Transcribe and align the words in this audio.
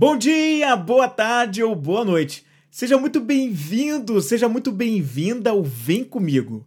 Bom 0.00 0.16
dia, 0.16 0.76
boa 0.76 1.08
tarde 1.08 1.60
ou 1.60 1.74
boa 1.74 2.04
noite. 2.04 2.46
Seja 2.70 2.96
muito 2.96 3.20
bem-vindo, 3.20 4.20
seja 4.20 4.48
muito 4.48 4.70
bem-vinda 4.70 5.50
ao 5.50 5.64
Vem 5.64 6.04
Comigo. 6.04 6.64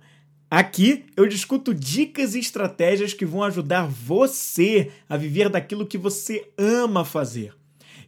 Aqui 0.49 1.05
eu 1.15 1.25
discuto 1.25 1.73
dicas 1.73 2.35
e 2.35 2.39
estratégias 2.39 3.13
que 3.13 3.25
vão 3.25 3.41
ajudar 3.43 3.87
você 3.87 4.91
a 5.07 5.15
viver 5.15 5.47
daquilo 5.47 5.87
que 5.87 5.97
você 5.97 6.51
ama 6.57 7.05
fazer. 7.05 7.55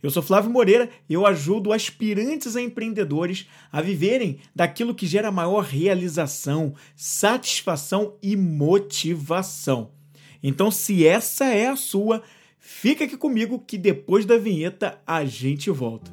Eu 0.03 0.11
sou 0.11 0.21
Flávio 0.21 0.51
Moreira 0.51 0.89
e 1.07 1.13
eu 1.13 1.25
ajudo 1.25 1.71
aspirantes 1.71 2.57
a 2.57 2.61
empreendedores 2.61 3.47
a 3.71 3.81
viverem 3.81 4.39
daquilo 4.53 4.93
que 4.93 5.07
gera 5.07 5.31
maior 5.31 5.63
realização, 5.63 6.75
satisfação 6.97 8.15
e 8.21 8.35
motivação. 8.35 9.91
Então, 10.43 10.69
se 10.69 11.07
essa 11.07 11.45
é 11.45 11.67
a 11.67 11.77
sua, 11.77 12.21
fica 12.65 13.03
aqui 13.03 13.17
comigo 13.17 13.59
que 13.59 13.77
depois 13.77 14.25
da 14.25 14.37
vinheta 14.37 14.97
a 15.05 15.25
gente 15.25 15.69
volta. 15.69 16.09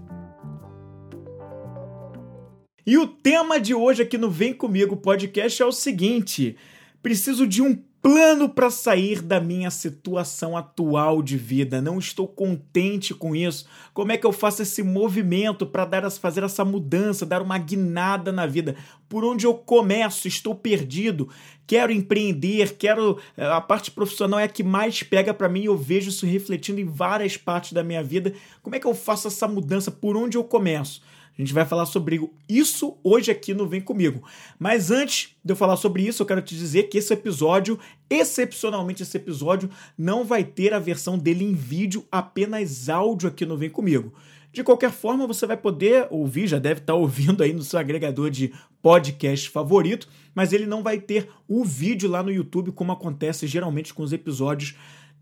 E 2.85 2.99
o 2.99 3.07
tema 3.07 3.61
de 3.61 3.73
hoje 3.73 4.03
aqui 4.03 4.19
no 4.19 4.29
Vem 4.29 4.53
Comigo 4.53 4.97
podcast 4.97 5.63
é 5.63 5.65
o 5.65 5.71
seguinte: 5.71 6.57
preciso 7.01 7.47
de 7.47 7.63
um 7.63 7.81
plano 8.03 8.49
para 8.49 8.71
sair 8.71 9.21
da 9.21 9.39
minha 9.39 9.71
situação 9.71 10.57
atual 10.57 11.23
de 11.23 11.37
vida. 11.37 11.83
Não 11.83 11.99
estou 11.99 12.27
contente 12.27 13.15
com 13.15 13.37
isso. 13.37 13.67
Como 13.93 14.11
é 14.11 14.17
que 14.17 14.27
eu 14.27 14.33
faço 14.33 14.63
esse 14.63 14.83
movimento 14.83 15.67
para 15.67 15.85
dar 15.85 16.11
fazer 16.11 16.43
essa 16.43 16.65
mudança, 16.65 17.27
dar 17.27 17.43
uma 17.43 17.59
guinada 17.59 18.33
na 18.33 18.47
vida? 18.47 18.75
Por 19.09 19.25
onde 19.25 19.47
eu 19.47 19.55
começo? 19.55 20.27
Estou 20.27 20.55
perdido. 20.55 21.29
Quero 21.67 21.93
empreender, 21.93 22.77
quero 22.77 23.19
eh, 23.37 23.47
a 23.47 23.61
parte 23.61 23.91
profissional 23.91 24.41
é 24.41 24.45
a 24.45 24.49
que 24.49 24.63
mais 24.63 25.03
pega 25.03 25.35
para 25.35 25.49
mim. 25.49 25.65
Eu 25.65 25.77
vejo 25.77 26.09
isso 26.09 26.27
refletindo 26.27 26.81
em 26.81 26.87
várias 26.87 27.37
partes 27.37 27.73
da 27.73 27.85
minha 27.85 28.03
vida. 28.03 28.33
Como 28.63 28.75
é 28.75 28.81
que 28.81 28.87
eu 28.87 28.95
faço 28.95 29.29
essa 29.29 29.47
mudança? 29.47 29.91
Por 29.91 30.17
onde 30.17 30.37
eu 30.37 30.45
começo? 30.45 31.03
A 31.41 31.43
gente 31.43 31.55
vai 31.55 31.65
falar 31.65 31.87
sobre 31.87 32.21
isso 32.47 32.99
hoje 33.03 33.31
aqui 33.31 33.55
no 33.55 33.67
Vem 33.67 33.81
Comigo. 33.81 34.23
Mas 34.59 34.91
antes 34.91 35.35
de 35.43 35.51
eu 35.51 35.57
falar 35.57 35.77
sobre 35.77 36.03
isso, 36.03 36.21
eu 36.21 36.27
quero 36.27 36.43
te 36.43 36.55
dizer 36.55 36.83
que 36.91 36.99
esse 36.99 37.15
episódio, 37.15 37.79
excepcionalmente 38.11 39.03
esse 39.03 39.17
episódio, 39.17 39.71
não 39.97 40.23
vai 40.23 40.45
ter 40.45 40.75
a 40.75 40.79
versão 40.79 41.17
dele 41.17 41.43
em 41.43 41.55
vídeo, 41.55 42.05
apenas 42.13 42.91
áudio 42.91 43.27
aqui 43.27 43.47
no 43.47 43.57
Vem 43.57 43.71
Comigo. 43.71 44.13
De 44.53 44.63
qualquer 44.63 44.91
forma, 44.91 45.27
você 45.27 45.47
vai 45.47 45.57
poder 45.57 46.09
ouvir, 46.11 46.47
já 46.47 46.59
deve 46.59 46.81
estar 46.81 46.93
ouvindo 46.95 47.43
aí 47.43 47.55
no 47.55 47.63
seu 47.63 47.79
agregador 47.79 48.29
de 48.29 48.53
podcast 48.83 49.49
favorito, 49.49 50.09
mas 50.35 50.53
ele 50.53 50.67
não 50.67 50.83
vai 50.83 51.01
ter 51.01 51.31
o 51.49 51.65
vídeo 51.65 52.11
lá 52.11 52.23
no 52.23 52.31
YouTube, 52.31 52.71
como 52.73 52.93
acontece 52.93 53.47
geralmente 53.47 53.95
com 53.95 54.03
os 54.03 54.13
episódios 54.13 54.75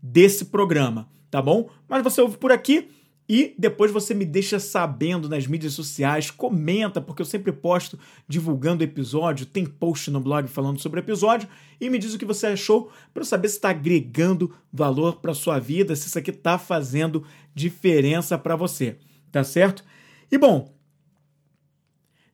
desse 0.03 0.43
programa, 0.43 1.07
tá 1.31 1.41
bom? 1.41 1.69
Mas 1.87 2.03
você 2.03 2.19
ouve 2.19 2.37
por 2.37 2.51
aqui 2.51 2.89
e 3.29 3.53
depois 3.59 3.91
você 3.91 4.15
me 4.15 4.25
deixa 4.25 4.59
sabendo 4.59 5.29
nas 5.29 5.45
mídias 5.45 5.73
sociais, 5.73 6.31
comenta, 6.31 6.99
porque 6.99 7.21
eu 7.21 7.25
sempre 7.25 7.51
posto 7.51 7.99
divulgando 8.27 8.83
episódio, 8.83 9.45
tem 9.45 9.67
post 9.67 10.09
no 10.09 10.19
blog 10.19 10.47
falando 10.47 10.79
sobre 10.79 10.99
episódio, 10.99 11.47
e 11.79 11.91
me 11.91 11.99
diz 11.99 12.15
o 12.15 12.17
que 12.17 12.25
você 12.25 12.47
achou 12.47 12.91
para 13.13 13.21
eu 13.21 13.25
saber 13.25 13.47
se 13.49 13.57
está 13.57 13.69
agregando 13.69 14.51
valor 14.73 15.17
para 15.17 15.35
sua 15.35 15.59
vida, 15.59 15.95
se 15.95 16.07
isso 16.07 16.17
aqui 16.17 16.31
está 16.31 16.57
fazendo 16.57 17.23
diferença 17.53 18.35
para 18.35 18.55
você, 18.55 18.97
tá 19.31 19.43
certo? 19.43 19.83
E 20.31 20.37
bom, 20.37 20.73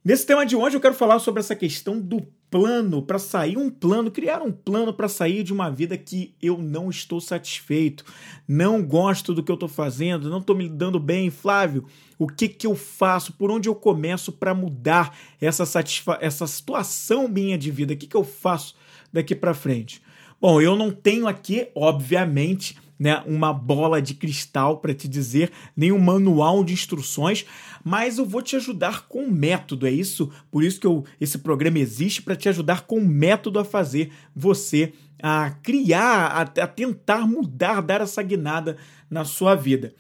nesse 0.02 0.26
tema 0.26 0.46
de 0.46 0.56
hoje 0.56 0.78
eu 0.78 0.82
quero 0.82 0.96
falar 0.96 1.20
sobre 1.20 1.42
essa 1.42 1.58
questão 1.58 2.00
do 2.00 2.26
plano 2.50 3.02
para 3.02 3.20
sair, 3.20 3.58
um 3.58 3.70
plano, 3.70 4.10
criar 4.12 4.42
um 4.42 4.52
plano 4.52 4.94
para 4.94 5.08
sair 5.08 5.44
de 5.44 5.52
uma 5.52 5.70
vida 5.70 5.98
que 5.98 6.34
eu 6.42 6.58
não 6.58 6.90
estou 6.90 7.20
satisfeito, 7.20 8.06
não 8.48 8.84
gosto 8.84 9.34
do 9.34 9.44
que 9.44 9.52
eu 9.52 9.56
estou 9.56 9.70
fazendo, 9.70 10.30
não 10.30 10.40
estou 10.40 10.56
me 10.56 10.70
dando 10.70 11.00
bem, 11.00 11.30
Flávio. 11.30 11.86
O 12.18 12.28
que 12.28 12.48
que 12.48 12.66
eu 12.66 12.76
faço? 12.76 13.34
Por 13.34 13.52
onde 13.52 13.68
eu 13.68 13.76
começo 13.76 14.32
para 14.32 14.54
mudar 14.54 15.18
essa 15.42 15.66
satisfa 15.66 16.18
essa 16.22 16.48
situação 16.48 17.28
minha 17.28 17.58
de 17.58 17.72
vida? 17.72 17.94
O 17.94 17.98
que 17.98 18.08
que 18.08 18.16
eu 18.16 18.24
faço 18.24 18.76
daqui 19.12 19.36
para 19.36 19.54
frente? 19.54 20.02
Bom, 20.40 20.62
eu 20.62 20.76
não 20.76 20.92
tenho 20.92 21.28
aqui, 21.28 21.68
obviamente, 21.74 22.78
né, 22.98 23.22
uma 23.26 23.54
bola 23.54 24.02
de 24.02 24.14
cristal 24.14 24.78
para 24.78 24.94
te 24.94 25.08
dizer, 25.08 25.52
nem 25.76 25.92
um 25.92 26.00
manual 26.00 26.64
de 26.64 26.74
instruções, 26.74 27.46
mas 27.84 28.18
eu 28.18 28.26
vou 28.26 28.42
te 28.42 28.56
ajudar 28.56 29.08
com 29.08 29.28
método. 29.28 29.86
É 29.86 29.92
isso, 29.92 30.32
por 30.50 30.64
isso 30.64 30.80
que 30.80 30.88
eu, 30.88 31.04
esse 31.20 31.38
programa 31.38 31.80
existe 31.80 32.22
para 32.22 32.36
te 32.36 32.50
ajudar 32.50 32.82
com 32.82 33.00
método 33.00 33.60
a 33.60 33.66
fazer 33.66 34.12
você 34.36 34.94
a 35.22 35.50
criar, 35.64 36.28
a, 36.28 36.42
a 36.42 36.68
tentar 36.68 37.28
mudar, 37.28 37.82
dar 37.82 38.02
essa 38.02 38.22
guinada 38.22 38.78
na 39.10 39.24
sua 39.26 39.56
vida. 39.56 39.94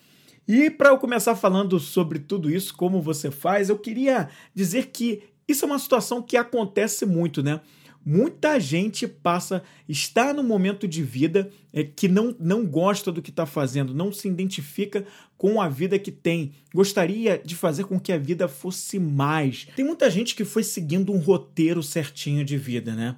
E 0.47 0.69
para 0.69 0.89
eu 0.89 0.97
começar 0.97 1.35
falando 1.35 1.79
sobre 1.79 2.19
tudo 2.19 2.49
isso, 2.49 2.75
como 2.75 3.01
você 3.01 3.31
faz, 3.31 3.69
eu 3.69 3.77
queria 3.77 4.29
dizer 4.53 4.87
que 4.87 5.23
isso 5.47 5.65
é 5.65 5.67
uma 5.67 5.79
situação 5.79 6.21
que 6.21 6.37
acontece 6.37 7.05
muito, 7.05 7.41
né? 7.41 7.61
Muita 8.05 8.59
gente 8.59 9.07
passa, 9.07 9.63
está 9.89 10.31
no 10.31 10.43
momento 10.43 10.87
de 10.87 11.01
vida 11.01 11.49
é, 11.73 11.83
que 11.83 12.07
não, 12.07 12.35
não 12.39 12.63
gosta 12.63 13.11
do 13.11 13.19
que 13.19 13.31
está 13.31 13.47
fazendo, 13.47 13.95
não 13.95 14.13
se 14.13 14.27
identifica 14.27 15.03
com 15.35 15.59
a 15.59 15.67
vida 15.67 15.97
que 15.97 16.11
tem, 16.11 16.51
gostaria 16.71 17.41
de 17.43 17.55
fazer 17.55 17.85
com 17.85 17.99
que 17.99 18.11
a 18.11 18.17
vida 18.19 18.47
fosse 18.47 18.99
mais. 18.99 19.67
Tem 19.75 19.83
muita 19.83 20.07
gente 20.11 20.35
que 20.35 20.45
foi 20.45 20.61
seguindo 20.61 21.11
um 21.11 21.17
roteiro 21.17 21.81
certinho 21.81 22.45
de 22.45 22.57
vida, 22.57 22.93
né? 22.93 23.15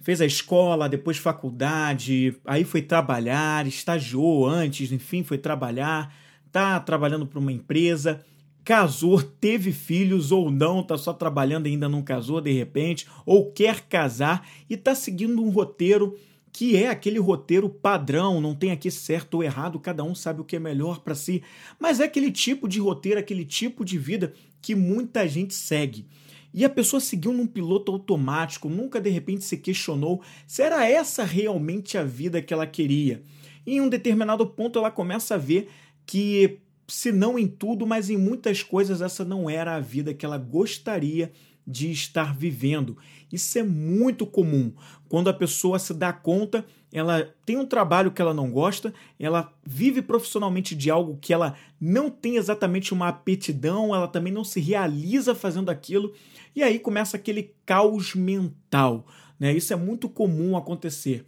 Fez 0.00 0.20
a 0.20 0.26
escola, 0.26 0.88
depois 0.88 1.18
faculdade, 1.18 2.36
aí 2.44 2.62
foi 2.62 2.80
trabalhar, 2.80 3.66
estagiou 3.66 4.46
antes, 4.46 4.92
enfim, 4.92 5.24
foi 5.24 5.38
trabalhar, 5.38 6.14
tá 6.52 6.78
trabalhando 6.78 7.26
para 7.26 7.40
uma 7.40 7.52
empresa 7.52 8.24
casou, 8.64 9.20
teve 9.22 9.72
filhos 9.72 10.30
ou 10.30 10.50
não, 10.50 10.82
tá 10.82 10.96
só 10.96 11.12
trabalhando 11.12 11.66
ainda 11.66 11.88
não 11.88 12.02
casou 12.02 12.40
de 12.40 12.52
repente, 12.52 13.06
ou 13.26 13.50
quer 13.50 13.82
casar 13.82 14.48
e 14.68 14.76
tá 14.76 14.94
seguindo 14.94 15.42
um 15.42 15.50
roteiro 15.50 16.16
que 16.52 16.76
é 16.76 16.88
aquele 16.88 17.18
roteiro 17.18 17.68
padrão, 17.68 18.40
não 18.40 18.54
tem 18.54 18.70
aqui 18.72 18.90
certo 18.90 19.34
ou 19.34 19.42
errado, 19.42 19.80
cada 19.80 20.04
um 20.04 20.14
sabe 20.14 20.42
o 20.42 20.44
que 20.44 20.56
é 20.56 20.58
melhor 20.58 21.00
para 21.00 21.14
si, 21.14 21.42
mas 21.80 21.98
é 21.98 22.04
aquele 22.04 22.30
tipo 22.30 22.68
de 22.68 22.78
roteiro, 22.78 23.18
aquele 23.18 23.44
tipo 23.44 23.84
de 23.84 23.96
vida 23.96 24.34
que 24.60 24.74
muita 24.74 25.26
gente 25.26 25.54
segue. 25.54 26.06
E 26.54 26.66
a 26.66 26.68
pessoa 26.68 27.00
seguiu 27.00 27.32
num 27.32 27.46
piloto 27.46 27.90
automático, 27.90 28.68
nunca 28.68 29.00
de 29.00 29.08
repente 29.08 29.44
se 29.44 29.56
questionou 29.56 30.20
se 30.46 30.62
era 30.62 30.86
essa 30.86 31.24
realmente 31.24 31.96
a 31.96 32.04
vida 32.04 32.42
que 32.42 32.52
ela 32.52 32.66
queria. 32.66 33.22
E 33.66 33.76
em 33.76 33.80
um 33.80 33.88
determinado 33.88 34.46
ponto 34.46 34.78
ela 34.78 34.90
começa 34.90 35.36
a 35.36 35.38
ver 35.38 35.70
que 36.04 36.58
se 36.92 37.10
não 37.10 37.38
em 37.38 37.48
tudo, 37.48 37.86
mas 37.86 38.10
em 38.10 38.18
muitas 38.18 38.62
coisas, 38.62 39.00
essa 39.00 39.24
não 39.24 39.48
era 39.48 39.74
a 39.74 39.80
vida 39.80 40.12
que 40.12 40.26
ela 40.26 40.36
gostaria 40.36 41.32
de 41.66 41.90
estar 41.90 42.36
vivendo. 42.36 42.98
Isso 43.32 43.58
é 43.58 43.62
muito 43.62 44.26
comum. 44.26 44.74
Quando 45.08 45.30
a 45.30 45.32
pessoa 45.32 45.78
se 45.78 45.94
dá 45.94 46.12
conta, 46.12 46.66
ela 46.92 47.34
tem 47.46 47.56
um 47.56 47.64
trabalho 47.64 48.10
que 48.10 48.20
ela 48.20 48.34
não 48.34 48.50
gosta, 48.50 48.92
ela 49.18 49.50
vive 49.64 50.02
profissionalmente 50.02 50.74
de 50.74 50.90
algo 50.90 51.16
que 51.18 51.32
ela 51.32 51.54
não 51.80 52.10
tem 52.10 52.36
exatamente 52.36 52.92
uma 52.92 53.08
aptidão, 53.08 53.94
ela 53.94 54.06
também 54.06 54.32
não 54.32 54.44
se 54.44 54.60
realiza 54.60 55.34
fazendo 55.34 55.70
aquilo, 55.70 56.12
e 56.54 56.62
aí 56.62 56.78
começa 56.78 57.16
aquele 57.16 57.54
caos 57.64 58.14
mental. 58.14 59.06
Né? 59.40 59.54
Isso 59.54 59.72
é 59.72 59.76
muito 59.76 60.10
comum 60.10 60.58
acontecer. 60.58 61.24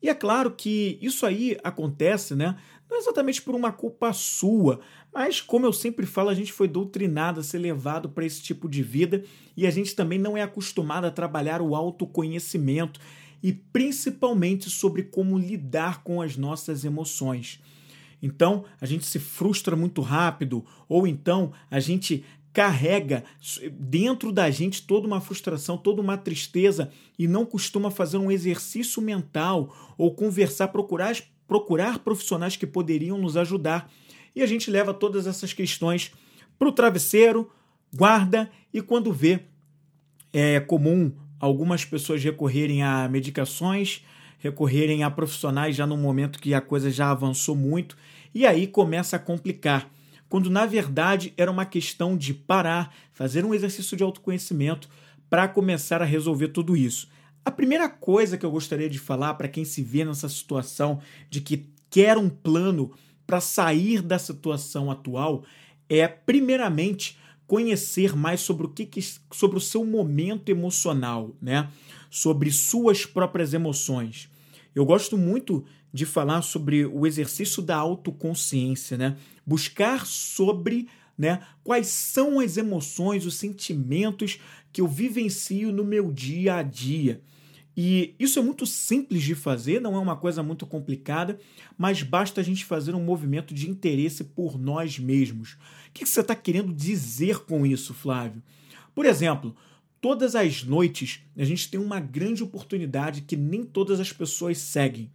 E 0.00 0.08
é 0.08 0.14
claro 0.14 0.52
que 0.52 0.96
isso 1.02 1.26
aí 1.26 1.58
acontece, 1.64 2.36
né? 2.36 2.56
Não 2.90 2.98
exatamente 2.98 3.42
por 3.42 3.54
uma 3.54 3.70
culpa 3.70 4.12
sua, 4.12 4.80
mas 5.12 5.40
como 5.40 5.66
eu 5.66 5.72
sempre 5.72 6.06
falo, 6.06 6.30
a 6.30 6.34
gente 6.34 6.52
foi 6.52 6.66
doutrinado 6.66 7.40
a 7.40 7.42
ser 7.42 7.58
levado 7.58 8.08
para 8.08 8.24
esse 8.24 8.42
tipo 8.42 8.68
de 8.68 8.82
vida 8.82 9.24
e 9.56 9.66
a 9.66 9.70
gente 9.70 9.94
também 9.94 10.18
não 10.18 10.36
é 10.36 10.42
acostumado 10.42 11.06
a 11.06 11.10
trabalhar 11.10 11.60
o 11.60 11.74
autoconhecimento 11.74 12.98
e 13.42 13.52
principalmente 13.52 14.70
sobre 14.70 15.02
como 15.02 15.38
lidar 15.38 16.02
com 16.02 16.22
as 16.22 16.36
nossas 16.36 16.84
emoções. 16.84 17.60
Então, 18.22 18.64
a 18.80 18.86
gente 18.86 19.06
se 19.06 19.18
frustra 19.18 19.76
muito 19.76 20.00
rápido, 20.00 20.64
ou 20.88 21.06
então 21.06 21.52
a 21.70 21.78
gente 21.78 22.24
carrega 22.52 23.22
dentro 23.72 24.32
da 24.32 24.50
gente 24.50 24.84
toda 24.84 25.06
uma 25.06 25.20
frustração, 25.20 25.78
toda 25.78 26.02
uma 26.02 26.18
tristeza 26.18 26.90
e 27.16 27.28
não 27.28 27.46
costuma 27.46 27.90
fazer 27.90 28.16
um 28.16 28.30
exercício 28.30 29.00
mental 29.00 29.94
ou 29.96 30.12
conversar, 30.14 30.68
procurar, 30.68 31.16
procurar 31.48 31.98
profissionais 31.98 32.56
que 32.56 32.66
poderiam 32.66 33.18
nos 33.18 33.36
ajudar. 33.36 33.90
E 34.36 34.42
a 34.42 34.46
gente 34.46 34.70
leva 34.70 34.94
todas 34.94 35.26
essas 35.26 35.52
questões 35.52 36.12
para 36.56 36.68
o 36.68 36.72
travesseiro, 36.72 37.50
guarda 37.92 38.48
e 38.72 38.80
quando 38.80 39.12
vê, 39.12 39.40
é 40.32 40.60
comum 40.60 41.10
algumas 41.40 41.84
pessoas 41.84 42.22
recorrerem 42.22 42.82
a 42.84 43.08
medicações, 43.08 44.04
recorrerem 44.38 45.02
a 45.02 45.10
profissionais 45.10 45.74
já 45.74 45.86
no 45.86 45.96
momento 45.96 46.38
que 46.38 46.54
a 46.54 46.60
coisa 46.60 46.90
já 46.90 47.10
avançou 47.10 47.56
muito 47.56 47.96
e 48.32 48.46
aí 48.46 48.66
começa 48.66 49.16
a 49.16 49.18
complicar 49.18 49.90
quando 50.28 50.50
na 50.50 50.66
verdade 50.66 51.32
era 51.36 51.50
uma 51.50 51.64
questão 51.64 52.16
de 52.16 52.34
parar, 52.34 52.94
fazer 53.12 53.44
um 53.44 53.54
exercício 53.54 53.96
de 53.96 54.02
autoconhecimento 54.02 54.88
para 55.30 55.48
começar 55.48 56.02
a 56.02 56.04
resolver 56.04 56.48
tudo 56.48 56.76
isso. 56.76 57.08
A 57.48 57.50
primeira 57.50 57.88
coisa 57.88 58.36
que 58.36 58.44
eu 58.44 58.50
gostaria 58.50 58.90
de 58.90 58.98
falar 58.98 59.32
para 59.32 59.48
quem 59.48 59.64
se 59.64 59.82
vê 59.82 60.04
nessa 60.04 60.28
situação 60.28 61.00
de 61.30 61.40
que 61.40 61.66
quer 61.88 62.18
um 62.18 62.28
plano 62.28 62.92
para 63.26 63.40
sair 63.40 64.02
da 64.02 64.18
situação 64.18 64.90
atual 64.90 65.42
é, 65.88 66.06
primeiramente, 66.06 67.16
conhecer 67.46 68.14
mais 68.14 68.42
sobre 68.42 68.66
o 68.66 68.68
que, 68.68 68.84
que 68.84 69.00
sobre 69.32 69.56
o 69.56 69.62
seu 69.62 69.82
momento 69.82 70.50
emocional, 70.50 71.34
né? 71.40 71.70
Sobre 72.10 72.52
suas 72.52 73.06
próprias 73.06 73.54
emoções. 73.54 74.28
Eu 74.74 74.84
gosto 74.84 75.16
muito 75.16 75.64
de 75.90 76.04
falar 76.04 76.42
sobre 76.42 76.84
o 76.84 77.06
exercício 77.06 77.62
da 77.62 77.76
autoconsciência, 77.76 78.98
né? 78.98 79.16
Buscar 79.46 80.04
sobre 80.04 80.86
né, 81.16 81.40
quais 81.64 81.86
são 81.86 82.40
as 82.40 82.58
emoções, 82.58 83.24
os 83.24 83.36
sentimentos 83.36 84.38
que 84.70 84.82
eu 84.82 84.86
vivencio 84.86 85.72
no 85.72 85.82
meu 85.82 86.12
dia 86.12 86.56
a 86.56 86.62
dia. 86.62 87.22
E 87.80 88.16
isso 88.18 88.40
é 88.40 88.42
muito 88.42 88.66
simples 88.66 89.22
de 89.22 89.36
fazer, 89.36 89.80
não 89.80 89.94
é 89.94 90.00
uma 90.00 90.16
coisa 90.16 90.42
muito 90.42 90.66
complicada, 90.66 91.38
mas 91.78 92.02
basta 92.02 92.40
a 92.40 92.42
gente 92.42 92.64
fazer 92.64 92.92
um 92.92 93.00
movimento 93.00 93.54
de 93.54 93.70
interesse 93.70 94.24
por 94.24 94.58
nós 94.58 94.98
mesmos. 94.98 95.52
O 95.52 95.92
que 95.94 96.04
você 96.04 96.18
está 96.18 96.34
querendo 96.34 96.72
dizer 96.72 97.38
com 97.44 97.64
isso, 97.64 97.94
Flávio? 97.94 98.42
Por 98.92 99.06
exemplo, 99.06 99.54
todas 100.00 100.34
as 100.34 100.64
noites 100.64 101.20
a 101.36 101.44
gente 101.44 101.70
tem 101.70 101.78
uma 101.78 102.00
grande 102.00 102.42
oportunidade 102.42 103.20
que 103.20 103.36
nem 103.36 103.62
todas 103.62 104.00
as 104.00 104.12
pessoas 104.12 104.58
seguem. 104.58 105.08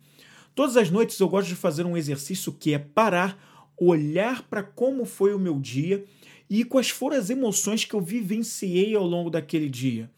Todas 0.56 0.77
as 0.77 0.89
noites 0.89 1.19
eu 1.19 1.27
gosto 1.27 1.50
de 1.50 1.56
fazer 1.56 1.86
um 1.86 1.98
exercício 1.98 2.54
que 2.54 2.74
é 2.74 2.80
parar, 2.80 3.38
olhar 3.77 4.42
para 4.44 4.63
como 4.63 5.04
foi 5.04 5.33
o 5.33 5.39
meu 5.39 5.60
dia 5.60 6.06
e 6.50 6.63
quais 6.63 6.89
foram 6.89 7.18
as 7.18 7.30
emoções 7.30 7.83
que 7.83 7.94
eu 7.94 8.00
vivenciei 8.00 8.95
ao 8.95 9.06
longo 9.06 9.30
daquele 9.30 9.68
dia. 9.68 10.10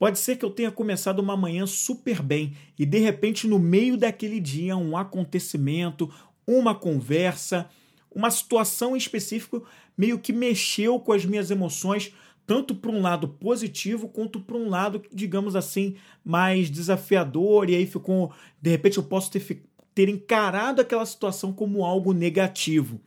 Pode 0.00 0.18
ser 0.18 0.36
que 0.36 0.44
eu 0.46 0.50
tenha 0.50 0.70
começado 0.70 1.18
uma 1.18 1.36
manhã 1.36 1.66
super 1.66 2.22
bem 2.22 2.56
e 2.78 2.86
de 2.86 2.98
repente 2.98 3.46
no 3.46 3.58
meio 3.58 3.98
daquele 3.98 4.40
dia 4.40 4.74
um 4.74 4.96
acontecimento, 4.96 6.10
uma 6.46 6.74
conversa, 6.74 7.68
uma 8.10 8.30
situação 8.30 8.94
em 8.94 8.98
específico 8.98 9.62
meio 9.94 10.18
que 10.18 10.32
mexeu 10.32 10.98
com 10.98 11.12
as 11.12 11.26
minhas 11.26 11.50
emoções, 11.50 12.14
tanto 12.46 12.74
para 12.74 12.90
um 12.90 13.02
lado 13.02 13.28
positivo 13.28 14.08
quanto 14.08 14.40
para 14.40 14.56
um 14.56 14.70
lado, 14.70 15.02
digamos 15.12 15.54
assim, 15.54 15.96
mais 16.24 16.70
desafiador 16.70 17.68
e 17.68 17.76
aí 17.76 17.84
ficou, 17.84 18.32
de 18.58 18.70
repente 18.70 18.96
eu 18.96 19.02
posso 19.02 19.30
ter, 19.30 19.62
ter 19.94 20.08
encarado 20.08 20.80
aquela 20.80 21.04
situação 21.04 21.52
como 21.52 21.84
algo 21.84 22.14
negativo. 22.14 22.98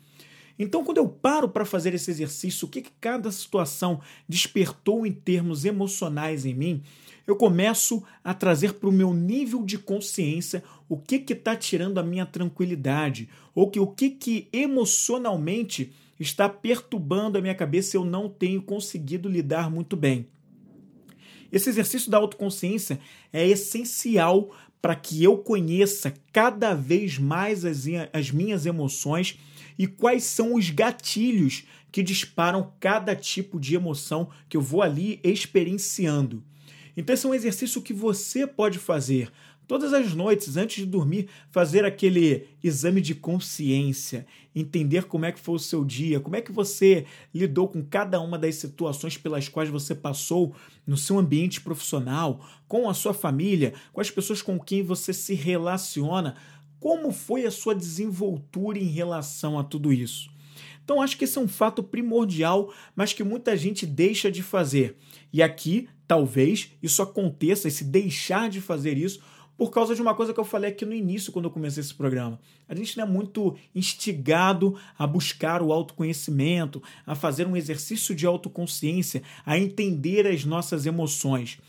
Então, 0.57 0.83
quando 0.83 0.97
eu 0.97 1.07
paro 1.07 1.49
para 1.49 1.65
fazer 1.65 1.93
esse 1.93 2.11
exercício, 2.11 2.67
o 2.67 2.69
que, 2.69 2.81
que 2.81 2.91
cada 3.01 3.31
situação 3.31 3.99
despertou 4.29 5.05
em 5.05 5.11
termos 5.11 5.65
emocionais 5.65 6.45
em 6.45 6.53
mim, 6.53 6.83
eu 7.25 7.35
começo 7.35 8.03
a 8.23 8.33
trazer 8.33 8.73
para 8.73 8.89
o 8.89 8.91
meu 8.91 9.13
nível 9.13 9.63
de 9.63 9.77
consciência 9.77 10.63
o 10.87 10.97
que 10.97 11.23
está 11.31 11.55
tirando 11.55 11.97
a 11.97 12.03
minha 12.03 12.25
tranquilidade, 12.25 13.29
ou 13.55 13.69
que 13.69 13.79
o 13.79 13.87
que, 13.87 14.09
que 14.09 14.47
emocionalmente 14.51 15.91
está 16.19 16.47
perturbando 16.47 17.37
a 17.37 17.41
minha 17.41 17.55
cabeça 17.55 17.95
e 17.95 17.99
eu 17.99 18.05
não 18.05 18.29
tenho 18.29 18.61
conseguido 18.61 19.29
lidar 19.29 19.71
muito 19.71 19.95
bem. 19.95 20.27
Esse 21.51 21.69
exercício 21.69 22.11
da 22.11 22.17
autoconsciência 22.17 22.99
é 23.31 23.47
essencial 23.47 24.51
para 24.81 24.95
que 24.95 25.23
eu 25.23 25.37
conheça 25.37 26.13
cada 26.31 26.73
vez 26.73 27.17
mais 27.17 27.63
as, 27.63 27.85
as 28.11 28.31
minhas 28.31 28.65
emoções 28.65 29.39
e 29.77 29.87
quais 29.87 30.23
são 30.23 30.55
os 30.55 30.69
gatilhos 30.69 31.63
que 31.91 32.03
disparam 32.03 32.73
cada 32.79 33.15
tipo 33.15 33.59
de 33.59 33.75
emoção 33.75 34.29
que 34.49 34.57
eu 34.57 34.61
vou 34.61 34.81
ali 34.81 35.19
experienciando. 35.23 36.43
Então, 36.95 37.13
esse 37.13 37.25
é 37.25 37.29
um 37.29 37.33
exercício 37.33 37.81
que 37.81 37.93
você 37.93 38.45
pode 38.45 38.79
fazer 38.79 39.31
todas 39.67 39.93
as 39.93 40.13
noites, 40.13 40.57
antes 40.57 40.77
de 40.77 40.85
dormir, 40.85 41.29
fazer 41.49 41.85
aquele 41.85 42.47
exame 42.63 43.01
de 43.01 43.15
consciência, 43.15 44.25
entender 44.53 45.05
como 45.05 45.25
é 45.25 45.31
que 45.31 45.39
foi 45.39 45.55
o 45.55 45.59
seu 45.59 45.83
dia, 45.83 46.19
como 46.19 46.35
é 46.35 46.41
que 46.41 46.51
você 46.51 47.05
lidou 47.33 47.67
com 47.67 47.83
cada 47.83 48.19
uma 48.19 48.37
das 48.37 48.55
situações 48.55 49.17
pelas 49.17 49.47
quais 49.47 49.69
você 49.69 49.95
passou 49.95 50.53
no 50.85 50.97
seu 50.97 51.17
ambiente 51.17 51.61
profissional, 51.61 52.45
com 52.67 52.89
a 52.89 52.93
sua 52.93 53.13
família, 53.13 53.73
com 53.91 54.01
as 54.01 54.11
pessoas 54.11 54.41
com 54.41 54.59
quem 54.59 54.83
você 54.83 55.13
se 55.13 55.33
relaciona, 55.33 56.35
como 56.83 57.13
foi 57.13 57.45
a 57.45 57.51
sua 57.51 57.73
desenvoltura 57.73 58.77
em 58.77 58.89
relação 58.89 59.57
a 59.57 59.63
tudo 59.63 59.93
isso? 59.93 60.29
Então, 60.83 61.01
acho 61.01 61.17
que 61.17 61.23
esse 61.23 61.37
é 61.37 61.41
um 61.41 61.47
fato 61.47 61.81
primordial, 61.81 62.73
mas 62.93 63.13
que 63.13 63.23
muita 63.23 63.55
gente 63.55 63.85
deixa 63.85 64.29
de 64.29 64.43
fazer. 64.43 64.97
E 65.31 65.41
aqui, 65.41 65.87
talvez, 66.05 66.71
isso 66.83 67.01
aconteça, 67.01 67.69
esse 67.69 67.85
deixar 67.85 68.49
de 68.49 68.59
fazer 68.59 68.97
isso, 68.97 69.21
por 69.55 69.71
causa 69.71 69.95
de 69.95 70.01
uma 70.01 70.13
coisa 70.13 70.33
que 70.33 70.39
eu 70.41 70.43
falei 70.43 70.71
aqui 70.71 70.83
no 70.83 70.93
início, 70.93 71.31
quando 71.31 71.45
eu 71.45 71.51
comecei 71.51 71.79
esse 71.79 71.93
programa. 71.93 72.37
A 72.67 72.75
gente 72.75 72.97
não 72.97 73.05
é 73.05 73.07
muito 73.07 73.55
instigado 73.73 74.77
a 74.99 75.07
buscar 75.07 75.61
o 75.61 75.71
autoconhecimento, 75.71 76.83
a 77.05 77.15
fazer 77.15 77.47
um 77.47 77.55
exercício 77.55 78.13
de 78.13 78.25
autoconsciência, 78.25 79.23
a 79.45 79.57
entender 79.57 80.27
as 80.27 80.43
nossas 80.43 80.85
emoções. 80.85 81.59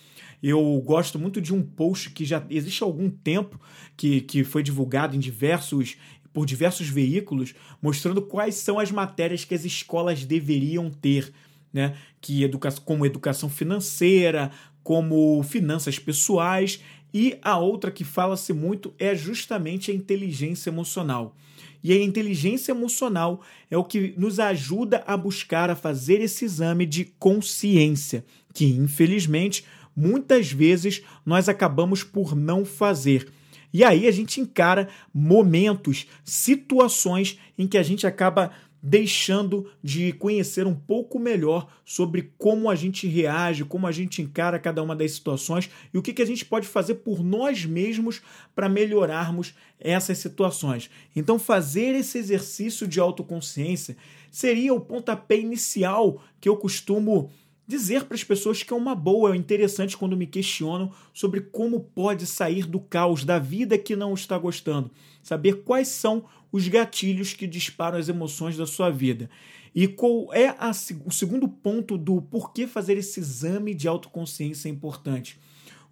Eu 0.47 0.79
gosto 0.85 1.19
muito 1.19 1.41
de 1.41 1.55
um 1.55 1.63
post 1.63 2.11
que 2.11 2.23
já 2.23 2.45
existe 2.51 2.85
há 2.85 2.87
algum 2.87 3.09
tempo, 3.09 3.59
que, 3.97 4.21
que 4.21 4.45
foi 4.45 4.63
divulgado 4.63 5.17
em 5.17 5.19
diversos 5.19 5.97
por 6.35 6.45
diversos 6.45 6.87
veículos, 6.87 7.55
mostrando 7.81 8.21
quais 8.21 8.57
são 8.57 8.79
as 8.79 8.91
matérias 8.91 9.43
que 9.43 9.55
as 9.55 9.65
escolas 9.65 10.23
deveriam 10.27 10.91
ter, 10.91 11.33
né? 11.73 11.97
Que 12.21 12.43
educa 12.43 12.71
como 12.73 13.07
educação 13.07 13.49
financeira, 13.49 14.51
como 14.83 15.43
finanças 15.45 15.99
pessoais, 15.99 16.79
e 17.15 17.39
a 17.41 17.59
outra 17.59 17.91
que 17.91 18.05
fala-se 18.05 18.53
muito 18.53 18.93
é 18.99 19.15
justamente 19.15 19.91
a 19.91 19.95
inteligência 19.95 20.69
emocional. 20.69 21.35
E 21.83 21.91
a 21.91 22.03
inteligência 22.03 22.73
emocional 22.73 23.41
é 23.71 23.79
o 23.79 23.85
que 23.85 24.13
nos 24.19 24.39
ajuda 24.39 25.03
a 25.07 25.17
buscar 25.17 25.71
a 25.71 25.77
fazer 25.77 26.21
esse 26.21 26.45
exame 26.45 26.85
de 26.85 27.07
consciência, 27.19 28.27
que 28.53 28.67
infelizmente 28.67 29.65
muitas 29.97 30.51
vezes 30.51 31.03
nós 31.25 31.49
acabamos 31.49 32.03
por 32.03 32.35
não 32.35 32.65
fazer. 32.65 33.31
E 33.73 33.83
aí 33.83 34.07
a 34.07 34.13
gente 34.13 34.41
encara 34.41 34.89
momentos, 35.13 36.07
situações 36.23 37.39
em 37.59 37.67
que 37.67 37.77
a 37.77 37.83
gente 37.83 38.07
acaba 38.07 38.53
deixando 38.87 39.67
de 39.83 40.13
conhecer 40.13 40.67
um 40.67 40.75
pouco 40.75 41.19
melhor 41.19 41.67
sobre 41.87 42.35
como 42.37 42.69
a 42.69 42.75
gente 42.75 43.09
reage, 43.09 43.65
como 43.65 43.87
a 43.87 43.93
gente 43.93 44.21
encara 44.21 44.59
cada 44.59 44.83
uma 44.83 44.95
das 44.95 45.13
situações 45.13 45.71
e 45.93 45.97
o 45.97 46.03
que, 46.03 46.13
que 46.13 46.21
a 46.21 46.27
gente 46.27 46.45
pode 46.45 46.69
fazer 46.69 46.97
por 46.97 47.25
nós 47.25 47.65
mesmos 47.65 48.21
para 48.55 48.69
melhorarmos 48.69 49.55
essas 49.81 50.19
situações. 50.19 50.91
Então, 51.17 51.39
fazer 51.39 51.95
esse 51.95 52.19
exercício 52.19 52.87
de 52.87 53.01
autoconsciência 53.01 53.97
seria 54.31 54.75
o 54.75 54.81
pontapé 54.81 55.39
inicial 55.39 56.23
que 56.39 56.49
eu 56.49 56.57
costumo 56.59 57.31
dizer 57.67 58.05
para 58.05 58.15
as 58.15 58.25
pessoas 58.25 58.63
que 58.63 58.73
é 58.73 58.77
uma 58.77 58.95
boa, 58.95 59.35
é 59.35 59.37
interessante 59.37 59.97
quando 59.97 60.17
me 60.17 60.27
questionam 60.27 60.93
sobre 61.13 61.41
como 61.41 61.81
pode 61.81 62.27
sair 62.27 62.67
do 62.67 62.79
caos 62.79 63.25
da 63.25 63.39
vida 63.39 63.79
que 63.79 63.97
não 63.97 64.15
está 64.15 64.37
gostando, 64.37 64.91
saber 65.23 65.63
quais 65.63 65.89
são 65.89 66.25
os 66.53 66.69
gatilhos 66.69 67.33
que 67.33 67.47
disparam 67.47 67.99
as 67.99 68.09
emoções 68.09 68.57
da 68.57 68.67
sua 68.67 68.91
vida. 68.91 69.29
E 69.75 69.89
qual 69.89 70.33
é 70.33 70.49
a, 70.51 70.71
o 71.05 71.11
segundo 71.11 71.49
ponto 71.49 71.99
do 71.99 72.23
porquê 72.23 72.67
fazer 72.67 72.97
esse 72.97 73.19
exame 73.19 73.75
de 73.75 73.89
autoconsciência 73.89 74.69
é 74.69 74.71
importante? 74.71 75.39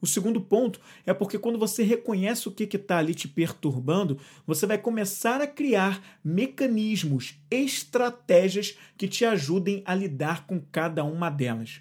O 0.03 0.07
segundo 0.07 0.41
ponto 0.41 0.81
é 1.07 1.15
porque 1.15 1.39
quando 1.39 1.57
você 1.57 1.85
reconhece 1.85 2.49
o 2.49 2.51
que 2.51 2.65
está 2.65 2.99
ali 2.99 3.15
te 3.15 3.29
perturbando, 3.29 4.19
você 4.45 4.67
vai 4.67 4.77
começar 4.77 5.41
a 5.41 5.47
criar 5.47 6.19
mecanismos, 6.25 7.37
estratégias 7.49 8.77
que 8.99 9.07
te 9.07 9.25
ajudem 9.25 9.81
a 9.87 9.95
lidar 9.95 10.45
com 10.45 10.61
cada 10.61 11.05
uma 11.05 11.31
delas. 11.31 11.81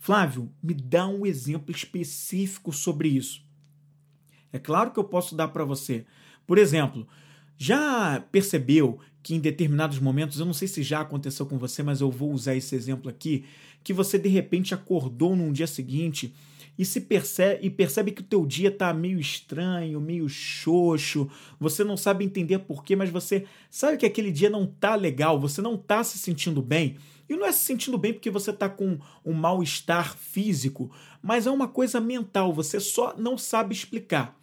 Flávio, 0.00 0.50
me 0.60 0.74
dá 0.74 1.06
um 1.06 1.24
exemplo 1.24 1.70
específico 1.70 2.72
sobre 2.72 3.08
isso. 3.08 3.44
É 4.52 4.58
claro 4.58 4.90
que 4.90 4.98
eu 4.98 5.04
posso 5.04 5.36
dar 5.36 5.46
para 5.48 5.64
você. 5.64 6.04
Por 6.44 6.58
exemplo, 6.58 7.06
já 7.56 8.20
percebeu 8.32 8.98
que 9.22 9.36
em 9.36 9.38
determinados 9.38 10.00
momentos, 10.00 10.40
eu 10.40 10.46
não 10.46 10.54
sei 10.54 10.66
se 10.66 10.82
já 10.82 11.02
aconteceu 11.02 11.46
com 11.46 11.56
você, 11.56 11.84
mas 11.84 12.00
eu 12.00 12.10
vou 12.10 12.32
usar 12.32 12.56
esse 12.56 12.74
exemplo 12.74 13.08
aqui, 13.08 13.44
que 13.84 13.92
você 13.92 14.18
de 14.18 14.28
repente 14.28 14.74
acordou 14.74 15.36
num 15.36 15.52
dia 15.52 15.68
seguinte 15.68 16.34
e 16.78 16.84
se 16.84 17.02
percebe 17.02 17.66
e 17.66 17.70
percebe 17.70 18.10
que 18.10 18.22
o 18.22 18.24
teu 18.24 18.46
dia 18.46 18.70
tá 18.70 18.92
meio 18.94 19.20
estranho, 19.20 20.00
meio 20.00 20.28
xoxo, 20.28 21.28
você 21.58 21.84
não 21.84 21.96
sabe 21.96 22.24
entender 22.24 22.58
porquê, 22.60 22.96
mas 22.96 23.10
você 23.10 23.44
sabe 23.70 23.96
que 23.98 24.06
aquele 24.06 24.32
dia 24.32 24.48
não 24.48 24.66
tá 24.66 24.94
legal, 24.94 25.38
você 25.38 25.60
não 25.60 25.76
tá 25.76 26.02
se 26.02 26.18
sentindo 26.18 26.62
bem. 26.62 26.96
E 27.28 27.36
não 27.36 27.46
é 27.46 27.52
se 27.52 27.64
sentindo 27.64 27.96
bem 27.96 28.12
porque 28.12 28.30
você 28.30 28.52
tá 28.52 28.68
com 28.68 28.98
um 29.24 29.32
mal-estar 29.32 30.16
físico, 30.16 30.90
mas 31.22 31.46
é 31.46 31.50
uma 31.50 31.68
coisa 31.68 32.00
mental, 32.00 32.52
você 32.52 32.80
só 32.80 33.14
não 33.16 33.38
sabe 33.38 33.72
explicar. 33.72 34.39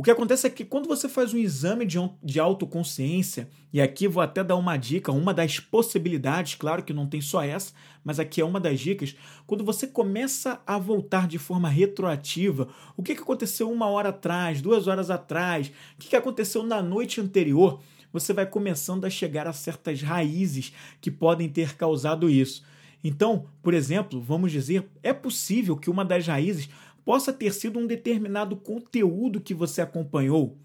O 0.00 0.02
que 0.02 0.10
acontece 0.10 0.46
é 0.46 0.50
que 0.50 0.64
quando 0.64 0.88
você 0.88 1.10
faz 1.10 1.34
um 1.34 1.36
exame 1.36 1.84
de, 1.84 1.98
de 2.22 2.40
autoconsciência, 2.40 3.50
e 3.70 3.82
aqui 3.82 4.08
vou 4.08 4.22
até 4.22 4.42
dar 4.42 4.56
uma 4.56 4.78
dica, 4.78 5.12
uma 5.12 5.34
das 5.34 5.60
possibilidades, 5.60 6.54
claro 6.54 6.82
que 6.82 6.94
não 6.94 7.06
tem 7.06 7.20
só 7.20 7.42
essa, 7.42 7.74
mas 8.02 8.18
aqui 8.18 8.40
é 8.40 8.44
uma 8.46 8.58
das 8.58 8.80
dicas, 8.80 9.14
quando 9.46 9.62
você 9.62 9.86
começa 9.86 10.58
a 10.66 10.78
voltar 10.78 11.28
de 11.28 11.36
forma 11.36 11.68
retroativa, 11.68 12.66
o 12.96 13.02
que 13.02 13.12
aconteceu 13.12 13.70
uma 13.70 13.88
hora 13.88 14.08
atrás, 14.08 14.62
duas 14.62 14.88
horas 14.88 15.10
atrás, 15.10 15.70
o 15.98 15.98
que 15.98 16.16
aconteceu 16.16 16.62
na 16.62 16.80
noite 16.80 17.20
anterior, 17.20 17.78
você 18.10 18.32
vai 18.32 18.46
começando 18.46 19.04
a 19.04 19.10
chegar 19.10 19.46
a 19.46 19.52
certas 19.52 20.00
raízes 20.00 20.72
que 20.98 21.10
podem 21.10 21.46
ter 21.46 21.76
causado 21.76 22.30
isso. 22.30 22.64
Então, 23.04 23.46
por 23.62 23.74
exemplo, 23.74 24.20
vamos 24.20 24.52
dizer, 24.52 24.88
é 25.02 25.12
possível 25.12 25.76
que 25.76 25.90
uma 25.90 26.06
das 26.06 26.26
raízes 26.26 26.70
possa 27.04 27.32
ter 27.32 27.52
sido 27.52 27.78
um 27.78 27.86
determinado 27.86 28.56
conteúdo 28.56 29.40
que 29.40 29.54
você 29.54 29.80
acompanhou. 29.80 30.56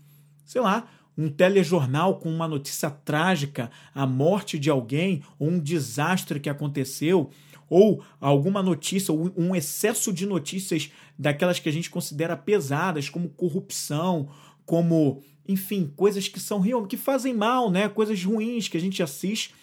Sei 0.46 0.62
lá, 0.62 0.88
um 1.18 1.30
telejornal 1.30 2.20
com 2.20 2.30
uma 2.30 2.48
notícia 2.48 2.90
trágica, 2.90 3.72
a 3.94 4.06
morte 4.06 4.60
de 4.60 4.70
alguém 4.70 5.24
ou 5.40 5.50
um 5.50 5.60
desastre 5.60 6.40
que 6.40 6.50
aconteceu, 6.50 7.30
ou 7.70 8.04
alguma 8.20 8.62
notícia, 8.62 9.14
ou 9.14 9.34
um 9.36 9.56
excesso 9.56 10.14
de 10.14 10.26
notícias 10.26 10.92
daquelas 11.18 11.60
que 11.60 11.70
a 11.70 11.72
gente 11.72 11.90
considera 11.90 12.38
pesadas, 12.38 13.10
como 13.10 13.30
corrupção, 13.30 14.30
como, 14.66 15.22
enfim, 15.48 15.92
coisas 15.96 16.28
que 16.28 16.40
são 16.40 16.64
que 16.88 16.98
fazem 16.98 17.34
mal, 17.34 17.72
né? 17.72 17.88
Coisas 17.88 18.24
ruins 18.24 18.68
que 18.68 18.78
a 18.78 18.82
gente 18.82 19.02
assiste. 19.02 19.54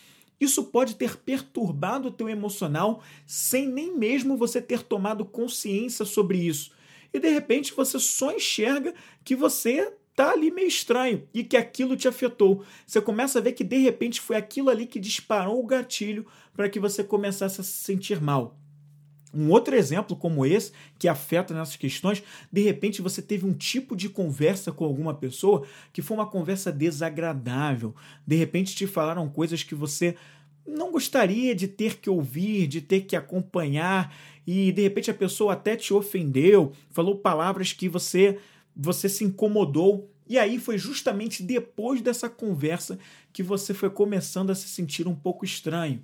Isso 0.43 0.65
pode 0.65 0.97
ter 0.97 1.19
perturbado 1.19 2.09
o 2.09 2.11
teu 2.11 2.29
emocional 2.29 3.01
sem 3.25 3.69
nem 3.69 3.97
mesmo 3.97 4.37
você 4.37 4.61
ter 4.61 4.83
tomado 4.83 5.25
consciência 5.25 6.05
sobre 6.05 6.37
isso. 6.37 6.73
E 7.15 7.21
de 7.21 7.29
repente 7.29 7.73
você 7.73 7.97
só 8.01 8.33
enxerga 8.33 8.93
que 9.25 9.37
você 9.37 9.93
tá 10.17 10.33
ali 10.33 10.51
meio 10.51 10.67
estranho 10.67 11.29
e 11.33 11.45
que 11.45 11.57
aquilo 11.57 11.97
te 11.97 12.09
afetou. 12.09 12.65
Você 12.85 13.01
começa 13.01 13.39
a 13.39 13.43
ver 13.43 13.53
que 13.53 13.63
de 13.63 13.77
repente 13.79 14.21
foi 14.21 14.35
aquilo 14.35 14.69
ali 14.69 14.85
que 14.85 14.99
disparou 14.99 15.63
o 15.63 15.67
gatilho 15.67 16.27
para 16.57 16.69
que 16.69 16.81
você 16.81 17.05
começasse 17.05 17.61
a 17.61 17.65
se 17.65 17.71
sentir 17.71 18.21
mal. 18.21 18.59
Um 19.35 19.51
outro 19.51 19.75
exemplo 19.75 20.17
como 20.17 20.45
esse, 20.45 20.73
que 20.99 21.09
afeta 21.09 21.55
nessas 21.55 21.77
questões, 21.77 22.23
de 22.51 22.63
repente 22.63 23.01
você 23.01 23.23
teve 23.23 23.47
um 23.47 23.55
tipo 23.55 23.97
de 23.97 24.09
conversa 24.09 24.71
com 24.71 24.85
alguma 24.85 25.15
pessoa 25.15 25.67
que 25.93 26.03
foi 26.03 26.17
uma 26.17 26.27
conversa 26.27 26.71
desagradável. 26.71 27.95
De 28.27 28.37
repente 28.37 28.75
te 28.75 28.87
falaram 28.87 29.29
coisas 29.29 29.63
que 29.63 29.75
você 29.75 30.17
não 30.67 30.93
gostaria 30.93 31.55
de 31.55 31.67
ter 31.67 31.99
que 31.99 32.09
ouvir, 32.09 32.67
de 32.67 32.81
ter 32.81 33.03
que 33.03 33.17
acompanhar, 33.17 34.15
e 34.47 34.73
de 34.73 34.83
repente 34.83 35.11
a 35.11 35.15
pessoa 35.15 35.55
até 35.55 35.77
te 35.77 35.95
ofendeu, 35.95 36.73
falou 36.91 37.17
palavras 37.17 37.73
que 37.73 37.89
você 37.89 38.39
você 38.75 39.09
se 39.09 39.23
incomodou. 39.23 40.11
E 40.27 40.39
aí 40.39 40.59
foi 40.59 40.79
justamente 40.79 41.43
depois 41.43 42.01
dessa 42.01 42.29
conversa 42.29 42.99
que 43.33 43.43
você 43.43 43.75
foi 43.75 43.91
começando 43.91 44.51
a 44.51 44.55
se 44.55 44.69
sentir 44.69 45.07
um 45.07 45.15
pouco 45.15 45.45
estranho. 45.45 46.03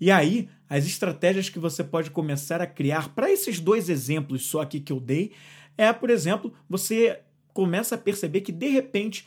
E 0.00 0.10
aí, 0.10 0.48
as 0.68 0.86
estratégias 0.86 1.48
que 1.48 1.58
você 1.58 1.84
pode 1.84 2.10
começar 2.10 2.60
a 2.60 2.66
criar 2.66 3.14
para 3.14 3.30
esses 3.30 3.60
dois 3.60 3.88
exemplos 3.88 4.46
só 4.46 4.62
aqui 4.62 4.80
que 4.80 4.92
eu 4.92 5.00
dei 5.00 5.32
é, 5.76 5.92
por 5.92 6.10
exemplo, 6.10 6.52
você 6.68 7.20
começa 7.52 7.94
a 7.94 7.98
perceber 7.98 8.40
que 8.40 8.52
de 8.52 8.68
repente 8.68 9.26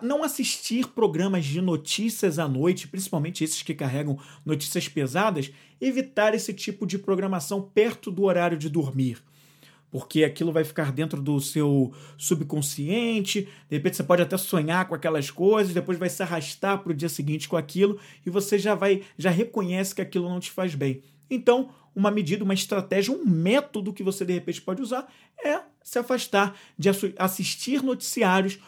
não 0.00 0.22
assistir 0.22 0.88
programas 0.88 1.44
de 1.44 1.60
notícias 1.60 2.38
à 2.38 2.48
noite, 2.48 2.88
principalmente 2.88 3.44
esses 3.44 3.62
que 3.62 3.74
carregam 3.74 4.18
notícias 4.44 4.88
pesadas, 4.88 5.50
evitar 5.80 6.34
esse 6.34 6.54
tipo 6.54 6.86
de 6.86 6.98
programação 6.98 7.60
perto 7.60 8.10
do 8.10 8.24
horário 8.24 8.56
de 8.56 8.70
dormir 8.70 9.22
porque 9.94 10.24
aquilo 10.24 10.50
vai 10.50 10.64
ficar 10.64 10.90
dentro 10.90 11.22
do 11.22 11.40
seu 11.40 11.92
subconsciente. 12.18 13.42
De 13.70 13.76
repente 13.76 13.96
você 13.96 14.02
pode 14.02 14.22
até 14.22 14.36
sonhar 14.36 14.88
com 14.88 14.94
aquelas 14.96 15.30
coisas, 15.30 15.72
depois 15.72 15.96
vai 15.96 16.08
se 16.08 16.20
arrastar 16.20 16.82
para 16.82 16.90
o 16.90 16.94
dia 16.96 17.08
seguinte 17.08 17.48
com 17.48 17.56
aquilo 17.56 17.96
e 18.26 18.28
você 18.28 18.58
já 18.58 18.74
vai 18.74 19.02
já 19.16 19.30
reconhece 19.30 19.94
que 19.94 20.02
aquilo 20.02 20.28
não 20.28 20.40
te 20.40 20.50
faz 20.50 20.74
bem. 20.74 21.00
Então, 21.30 21.68
uma 21.94 22.10
medida, 22.10 22.42
uma 22.42 22.54
estratégia, 22.54 23.14
um 23.14 23.24
método 23.24 23.92
que 23.92 24.02
você 24.02 24.24
de 24.24 24.32
repente 24.32 24.60
pode 24.60 24.82
usar 24.82 25.06
é 25.44 25.60
se 25.80 25.96
afastar 25.96 26.56
de 26.76 26.90
assistir 27.16 27.80
noticiários 27.80 28.58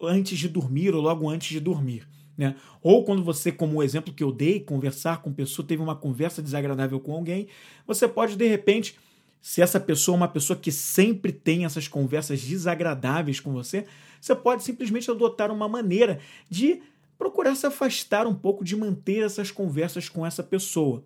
antes 0.00 0.38
de 0.38 0.48
dormir 0.48 0.94
ou 0.94 1.02
logo 1.02 1.28
antes 1.28 1.48
de 1.48 1.58
dormir. 1.58 2.06
Né? 2.36 2.54
Ou 2.80 3.04
quando 3.04 3.24
você, 3.24 3.50
como 3.50 3.78
o 3.78 3.82
exemplo 3.82 4.14
que 4.14 4.22
eu 4.22 4.30
dei, 4.30 4.60
conversar 4.60 5.22
com 5.22 5.32
pessoa, 5.32 5.66
teve 5.66 5.82
uma 5.82 5.96
conversa 5.96 6.40
desagradável 6.40 7.00
com 7.00 7.14
alguém, 7.14 7.48
você 7.84 8.06
pode 8.06 8.36
de 8.36 8.46
repente 8.46 8.96
se 9.40 9.62
essa 9.62 9.78
pessoa 9.78 10.14
é 10.14 10.18
uma 10.18 10.28
pessoa 10.28 10.58
que 10.58 10.72
sempre 10.72 11.32
tem 11.32 11.64
essas 11.64 11.88
conversas 11.88 12.40
desagradáveis 12.42 13.40
com 13.40 13.52
você, 13.52 13.86
você 14.20 14.34
pode 14.34 14.64
simplesmente 14.64 15.10
adotar 15.10 15.50
uma 15.50 15.68
maneira 15.68 16.18
de 16.50 16.82
procurar 17.16 17.54
se 17.54 17.66
afastar 17.66 18.26
um 18.26 18.34
pouco 18.34 18.64
de 18.64 18.76
manter 18.76 19.24
essas 19.24 19.50
conversas 19.50 20.08
com 20.08 20.24
essa 20.24 20.42
pessoa. 20.42 21.04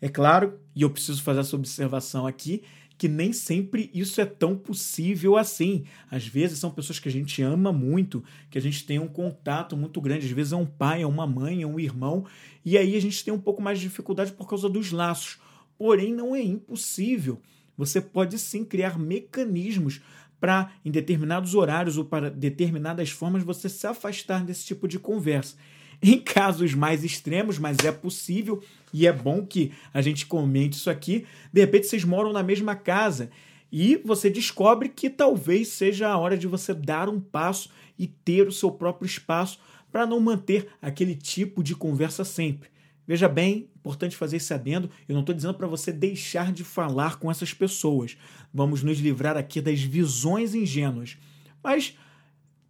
É 0.00 0.08
claro, 0.08 0.58
e 0.74 0.82
eu 0.82 0.90
preciso 0.90 1.22
fazer 1.22 1.40
essa 1.40 1.56
observação 1.56 2.26
aqui, 2.26 2.62
que 2.96 3.08
nem 3.08 3.32
sempre 3.32 3.90
isso 3.94 4.20
é 4.20 4.24
tão 4.24 4.56
possível 4.56 5.36
assim. 5.36 5.84
Às 6.10 6.26
vezes 6.26 6.58
são 6.58 6.70
pessoas 6.70 6.98
que 6.98 7.08
a 7.08 7.12
gente 7.12 7.42
ama 7.42 7.72
muito, 7.72 8.24
que 8.50 8.58
a 8.58 8.60
gente 8.60 8.84
tem 8.84 8.98
um 8.98 9.08
contato 9.08 9.76
muito 9.76 10.00
grande. 10.00 10.26
Às 10.26 10.32
vezes 10.32 10.52
é 10.52 10.56
um 10.56 10.66
pai, 10.66 11.02
é 11.02 11.06
uma 11.06 11.26
mãe, 11.26 11.62
é 11.62 11.66
um 11.66 11.78
irmão, 11.78 12.24
e 12.64 12.76
aí 12.76 12.96
a 12.96 13.00
gente 13.00 13.24
tem 13.24 13.32
um 13.32 13.40
pouco 13.40 13.62
mais 13.62 13.78
de 13.78 13.88
dificuldade 13.88 14.32
por 14.32 14.48
causa 14.48 14.68
dos 14.68 14.90
laços. 14.92 15.38
Porém, 15.76 16.12
não 16.12 16.34
é 16.34 16.42
impossível 16.42 17.40
você 17.78 18.00
pode 18.00 18.36
sim 18.40 18.64
criar 18.64 18.98
mecanismos 18.98 20.02
para, 20.40 20.70
em 20.84 20.90
determinados 20.90 21.54
horários 21.54 21.96
ou 21.96 22.04
para 22.04 22.28
determinadas 22.28 23.10
formas, 23.10 23.44
você 23.44 23.68
se 23.68 23.86
afastar 23.86 24.44
desse 24.44 24.66
tipo 24.66 24.88
de 24.88 24.98
conversa. 24.98 25.56
Em 26.02 26.18
casos 26.20 26.74
mais 26.74 27.02
extremos, 27.02 27.58
mas 27.58 27.78
é 27.84 27.90
possível 27.90 28.62
e 28.92 29.06
é 29.06 29.12
bom 29.12 29.44
que 29.44 29.72
a 29.92 30.00
gente 30.00 30.26
comente 30.26 30.76
isso 30.76 30.88
aqui. 30.88 31.26
De 31.52 31.60
repente, 31.60 31.88
vocês 31.88 32.04
moram 32.04 32.32
na 32.32 32.42
mesma 32.42 32.76
casa 32.76 33.30
e 33.70 34.00
você 34.04 34.30
descobre 34.30 34.88
que 34.88 35.10
talvez 35.10 35.68
seja 35.68 36.08
a 36.08 36.16
hora 36.16 36.38
de 36.38 36.46
você 36.46 36.72
dar 36.72 37.08
um 37.08 37.20
passo 37.20 37.70
e 37.98 38.06
ter 38.06 38.46
o 38.46 38.52
seu 38.52 38.70
próprio 38.70 39.06
espaço 39.06 39.58
para 39.90 40.06
não 40.06 40.20
manter 40.20 40.68
aquele 40.80 41.16
tipo 41.16 41.64
de 41.64 41.74
conversa 41.74 42.24
sempre. 42.24 42.70
Veja 43.08 43.26
bem, 43.26 43.70
importante 43.74 44.14
fazer 44.14 44.36
esse 44.36 44.52
adendo, 44.52 44.90
eu 45.08 45.14
não 45.14 45.20
estou 45.20 45.34
dizendo 45.34 45.54
para 45.54 45.66
você 45.66 45.90
deixar 45.90 46.52
de 46.52 46.62
falar 46.62 47.18
com 47.18 47.30
essas 47.30 47.54
pessoas. 47.54 48.18
Vamos 48.52 48.82
nos 48.82 48.98
livrar 48.98 49.34
aqui 49.34 49.62
das 49.62 49.80
visões 49.80 50.54
ingênuas. 50.54 51.16
Mas 51.64 51.96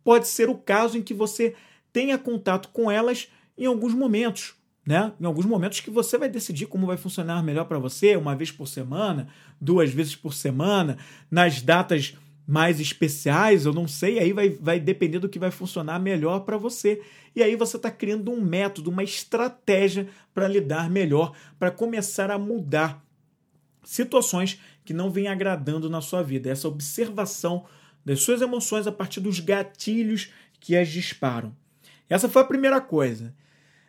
pode 0.04 0.28
ser 0.28 0.48
o 0.48 0.54
caso 0.54 0.96
em 0.96 1.02
que 1.02 1.12
você 1.12 1.56
tenha 1.92 2.16
contato 2.16 2.68
com 2.68 2.88
elas 2.88 3.26
em 3.58 3.66
alguns 3.66 3.92
momentos, 3.92 4.54
né? 4.86 5.12
Em 5.20 5.24
alguns 5.24 5.44
momentos 5.44 5.80
que 5.80 5.90
você 5.90 6.16
vai 6.16 6.28
decidir 6.28 6.66
como 6.66 6.86
vai 6.86 6.96
funcionar 6.96 7.42
melhor 7.42 7.64
para 7.64 7.80
você, 7.80 8.14
uma 8.14 8.36
vez 8.36 8.52
por 8.52 8.68
semana, 8.68 9.26
duas 9.60 9.90
vezes 9.90 10.14
por 10.14 10.32
semana, 10.32 10.98
nas 11.28 11.60
datas 11.60 12.16
mais 12.48 12.80
especiais, 12.80 13.66
eu 13.66 13.74
não 13.74 13.86
sei, 13.86 14.18
aí 14.18 14.32
vai, 14.32 14.48
vai 14.48 14.80
depender 14.80 15.18
do 15.18 15.28
que 15.28 15.38
vai 15.38 15.50
funcionar 15.50 15.98
melhor 15.98 16.40
para 16.40 16.56
você. 16.56 17.02
E 17.36 17.42
aí 17.42 17.54
você 17.54 17.76
está 17.76 17.90
criando 17.90 18.32
um 18.32 18.40
método, 18.40 18.88
uma 18.88 19.04
estratégia 19.04 20.08
para 20.32 20.48
lidar 20.48 20.88
melhor, 20.88 21.36
para 21.58 21.70
começar 21.70 22.30
a 22.30 22.38
mudar 22.38 23.04
situações 23.84 24.58
que 24.82 24.94
não 24.94 25.10
vêm 25.10 25.28
agradando 25.28 25.90
na 25.90 26.00
sua 26.00 26.22
vida. 26.22 26.48
Essa 26.48 26.68
observação 26.68 27.66
das 28.02 28.22
suas 28.22 28.40
emoções 28.40 28.86
a 28.86 28.92
partir 28.92 29.20
dos 29.20 29.40
gatilhos 29.40 30.32
que 30.58 30.74
as 30.74 30.88
disparam. 30.88 31.54
Essa 32.08 32.30
foi 32.30 32.40
a 32.40 32.46
primeira 32.46 32.80
coisa. 32.80 33.34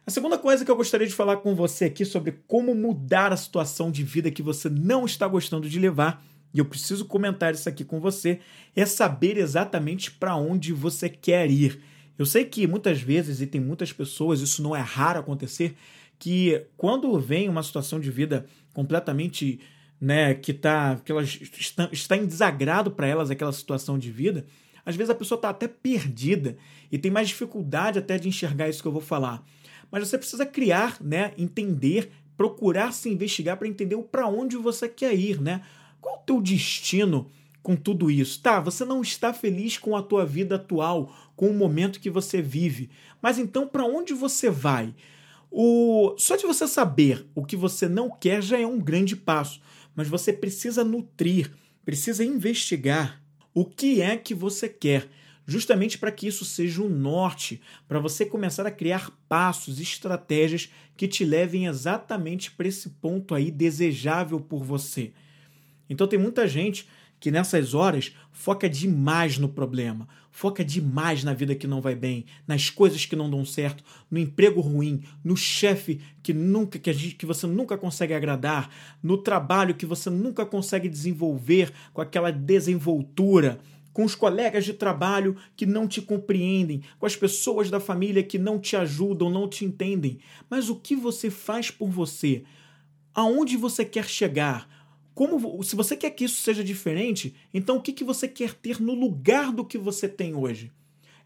A 0.05 0.11
segunda 0.11 0.37
coisa 0.37 0.65
que 0.65 0.71
eu 0.71 0.75
gostaria 0.75 1.07
de 1.07 1.13
falar 1.13 1.37
com 1.37 1.55
você 1.55 1.85
aqui 1.85 2.03
sobre 2.03 2.41
como 2.45 2.75
mudar 2.75 3.31
a 3.31 3.37
situação 3.37 3.89
de 3.89 4.03
vida 4.03 4.29
que 4.29 4.43
você 4.43 4.67
não 4.69 5.05
está 5.05 5.25
gostando 5.29 5.69
de 5.69 5.79
levar 5.79 6.21
e 6.53 6.60
eu 6.60 6.65
preciso 6.65 7.06
comentar 7.06 7.53
isso 7.53 7.70
aqui 7.70 7.84
com 7.84 8.00
você, 8.00 8.39
é 8.75 8.86
saber 8.86 9.38
exatamente 9.38 10.12
para 10.12 10.36
onde 10.36 10.74
você 10.74 11.08
quer 11.08 11.50
ir. 11.50 11.79
Eu 12.18 12.25
sei 12.25 12.44
que 12.44 12.68
muitas 12.68 13.01
vezes, 13.01 13.39
e 13.41 13.48
tem 13.48 13.62
muitas 13.62 13.94
pessoas, 13.94 14.41
isso 14.41 14.62
não 14.62 14.75
é 14.75 14.82
raro 14.82 15.20
acontecer, 15.20 15.75
que 16.18 16.65
quando 16.75 17.18
vem 17.20 17.48
uma 17.48 17.63
situação 17.63 18.00
de 18.00 18.12
vida 18.12 18.46
completamente 18.74 19.60
né, 20.00 20.34
que 20.34 20.53
tá 20.53 21.00
que 21.03 21.12
elas 21.12 21.39
está, 21.58 21.89
está 21.91 22.18
em 22.18 22.25
desagrado 22.25 22.91
para 22.91 23.08
elas 23.08 23.29
aquela 23.29 23.51
situação 23.51 23.98
de 23.98 24.12
vida, 24.12 24.46
às 24.86 24.96
vezes 24.96 25.10
a 25.10 25.15
pessoa 25.15 25.38
está 25.38 25.50
até 25.50 25.68
perdida 25.68 26.58
e 26.91 26.98
tem 26.98 27.12
mais 27.12 27.27
dificuldade 27.27 28.00
até 28.00 28.18
de 28.18 28.27
enxergar 28.27 28.70
isso 28.70 28.82
que 28.82 28.88
eu 28.88 28.91
vou 28.91 29.01
falar. 29.01 29.44
Mas 29.91 30.08
você 30.08 30.18
precisa 30.18 30.46
criar, 30.46 30.98
né, 31.01 31.34
entender, 31.38 32.12
procurar 32.38 32.94
se 32.94 33.10
investigar 33.10 33.58
para 33.58 33.68
entender 33.68 33.96
o 33.96 34.03
para 34.03 34.27
onde 34.27 34.56
você 34.56 34.88
quer 34.88 35.13
ir, 35.13 35.41
né? 35.41 35.62
Qual 36.01 36.15
o 36.15 36.24
teu 36.25 36.41
destino 36.41 37.29
com 37.62 37.75
tudo 37.75 38.10
isso? 38.10 38.41
Tá, 38.41 38.60
você 38.60 38.86
não 38.86 39.01
está 39.01 39.34
feliz 39.34 39.77
com 39.77 39.96
a 39.96 40.01
tua 40.01 40.25
vida 40.25 40.56
atual, 40.56 41.15
com 41.36 41.50
o 41.50 41.53
momento 41.53 42.00
que 42.00 42.10
você 42.10 42.41
vive. 42.41 42.89
Mas 43.22 43.38
então 43.38 43.68
para 43.68 43.86
onde 43.86 44.13
você 44.13 44.50
vai? 44.50 44.94
O... 45.51 46.15
Só 46.18 46.36
de 46.36 46.46
você 46.46 46.68
saber 46.68 47.25
o 47.34 47.44
que 47.44 47.56
você 47.56 47.88
não 47.88 48.10
quer 48.10 48.41
já 48.41 48.60
é 48.60 48.65
um 48.65 48.79
grande 48.79 49.15
passo, 49.15 49.62
mas 49.96 50.08
você 50.08 50.32
precisa 50.32 50.84
nutrir, 50.84 51.51
precisa 51.84 52.24
investigar 52.24 53.22
o 53.53 53.65
que 53.65 54.01
é 54.01 54.15
que 54.15 54.34
você 54.34 54.70
quer, 54.70 55.10
justamente 55.46 55.98
para 55.98 56.12
que 56.12 56.27
isso 56.27 56.46
seja 56.46 56.82
o 56.82 56.86
um 56.86 56.89
norte, 56.89 57.60
para 57.88 58.00
você 58.00 58.25
começar 58.25 58.65
a 58.68 58.72
criar 58.72 59.12
passos, 59.27 59.79
estratégias 59.79 60.70
que 60.96 61.08
te 61.08 61.25
levem 61.25 61.65
exatamente 61.65 62.51
para 62.51 62.68
esse 62.68 62.89
ponto 62.89 63.34
aí 63.34 63.50
desejável 63.50 64.39
por 64.39 64.63
você. 64.63 65.12
Então 65.89 66.08
tem 66.08 66.19
muita 66.19 66.48
gente 66.48 66.88
que 67.19 67.31
nessas 67.31 67.74
horas 67.74 68.15
foca 68.31 68.69
demais 68.69 69.38
no 69.38 69.50
problema, 69.50 70.08
foca 70.31 70.63
demais 70.63 71.24
na 71.24 71.34
vida 71.34 71.53
que 71.53 71.67
não 71.67 71.81
vai 71.81 71.96
bem, 71.96 72.25
nas 72.48 72.69
coisas 72.69 73.05
que 73.05 73.15
não 73.15 73.29
dão 73.29 73.43
certo, 73.43 73.84
no 74.10 74.17
emprego 74.17 74.62
ruim, 74.62 75.03
no 75.24 75.36
chefe 75.36 76.00
que 76.24 76.34
nunca 76.34 76.79
que, 76.79 76.93
gente, 76.93 77.15
que 77.15 77.25
você 77.25 77.46
nunca 77.46 77.77
consegue 77.77 78.13
agradar, 78.13 78.69
no 79.03 79.17
trabalho 79.17 79.75
que 79.75 79.86
você 79.86 80.10
nunca 80.10 80.46
consegue 80.46 80.88
desenvolver 80.88 81.74
com 81.93 82.01
aquela 82.01 82.31
desenvoltura, 82.31 83.60
com 83.91 84.05
os 84.05 84.15
colegas 84.15 84.63
de 84.63 84.74
trabalho 84.74 85.36
que 85.58 85.65
não 85.65 85.88
te 85.88 86.01
compreendem, 86.01 86.81
com 86.98 87.05
as 87.05 87.17
pessoas 87.17 87.69
da 87.69 87.81
família 87.81 88.24
que 88.24 88.38
não 88.38 88.58
te 88.58 88.77
ajudam, 88.77 89.29
não 89.29 89.50
te 89.50 89.65
entendem. 89.65 90.19
Mas 90.50 90.69
o 90.69 90.75
que 90.75 90.96
você 90.96 91.29
faz 91.29 91.69
por 91.69 91.89
você? 91.89 92.43
Aonde 93.13 93.58
você 93.58 93.84
quer 93.84 94.05
chegar? 94.05 94.69
Como, 95.19 95.61
se 95.63 95.75
você 95.75 95.97
quer 95.97 96.11
que 96.11 96.23
isso 96.23 96.41
seja 96.41 96.63
diferente, 96.63 97.35
então 97.53 97.75
o 97.75 97.81
que, 97.81 97.91
que 97.91 98.05
você 98.05 98.25
quer 98.25 98.53
ter 98.53 98.81
no 98.81 98.93
lugar 98.93 99.51
do 99.51 99.65
que 99.65 99.77
você 99.77 100.07
tem 100.07 100.33
hoje? 100.33 100.71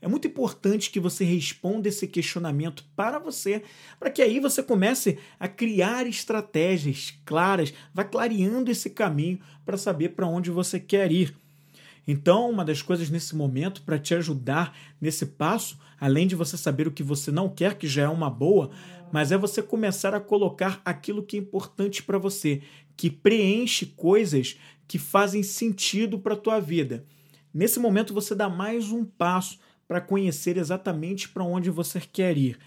É 0.01 0.07
muito 0.07 0.25
importante 0.25 0.89
que 0.89 0.99
você 0.99 1.23
responda 1.23 1.87
esse 1.87 2.07
questionamento 2.07 2.83
para 2.95 3.19
você, 3.19 3.61
para 3.99 4.09
que 4.09 4.23
aí 4.23 4.39
você 4.39 4.63
comece 4.63 5.19
a 5.39 5.47
criar 5.47 6.07
estratégias 6.07 7.13
claras, 7.23 7.71
vá 7.93 8.03
clareando 8.03 8.71
esse 8.71 8.89
caminho 8.89 9.39
para 9.63 9.77
saber 9.77 10.09
para 10.09 10.25
onde 10.25 10.49
você 10.49 10.79
quer 10.79 11.11
ir. 11.11 11.35
Então, 12.07 12.49
uma 12.49 12.65
das 12.65 12.81
coisas 12.81 13.11
nesse 13.11 13.35
momento 13.35 13.83
para 13.83 13.99
te 13.99 14.15
ajudar 14.15 14.75
nesse 14.99 15.27
passo, 15.27 15.77
além 15.99 16.25
de 16.25 16.35
você 16.35 16.57
saber 16.57 16.87
o 16.87 16.91
que 16.91 17.03
você 17.03 17.29
não 17.29 17.47
quer, 17.47 17.75
que 17.75 17.87
já 17.87 18.01
é 18.01 18.09
uma 18.09 18.31
boa, 18.31 18.71
mas 19.13 19.31
é 19.31 19.37
você 19.37 19.61
começar 19.61 20.15
a 20.15 20.19
colocar 20.19 20.81
aquilo 20.83 21.21
que 21.21 21.37
é 21.37 21.39
importante 21.39 22.01
para 22.01 22.17
você, 22.17 22.63
que 22.97 23.11
preenche 23.11 23.85
coisas 23.85 24.57
que 24.87 24.97
fazem 24.97 25.43
sentido 25.43 26.17
para 26.17 26.33
a 26.33 26.37
tua 26.37 26.59
vida. 26.59 27.05
Nesse 27.53 27.79
momento 27.79 28.11
você 28.11 28.33
dá 28.33 28.49
mais 28.49 28.91
um 28.91 29.05
passo 29.05 29.59
para 29.87 30.01
conhecer 30.01 30.57
exatamente 30.57 31.29
para 31.29 31.43
onde 31.43 31.69
você 31.69 32.01
quer 32.01 32.35
ir. 32.39 32.57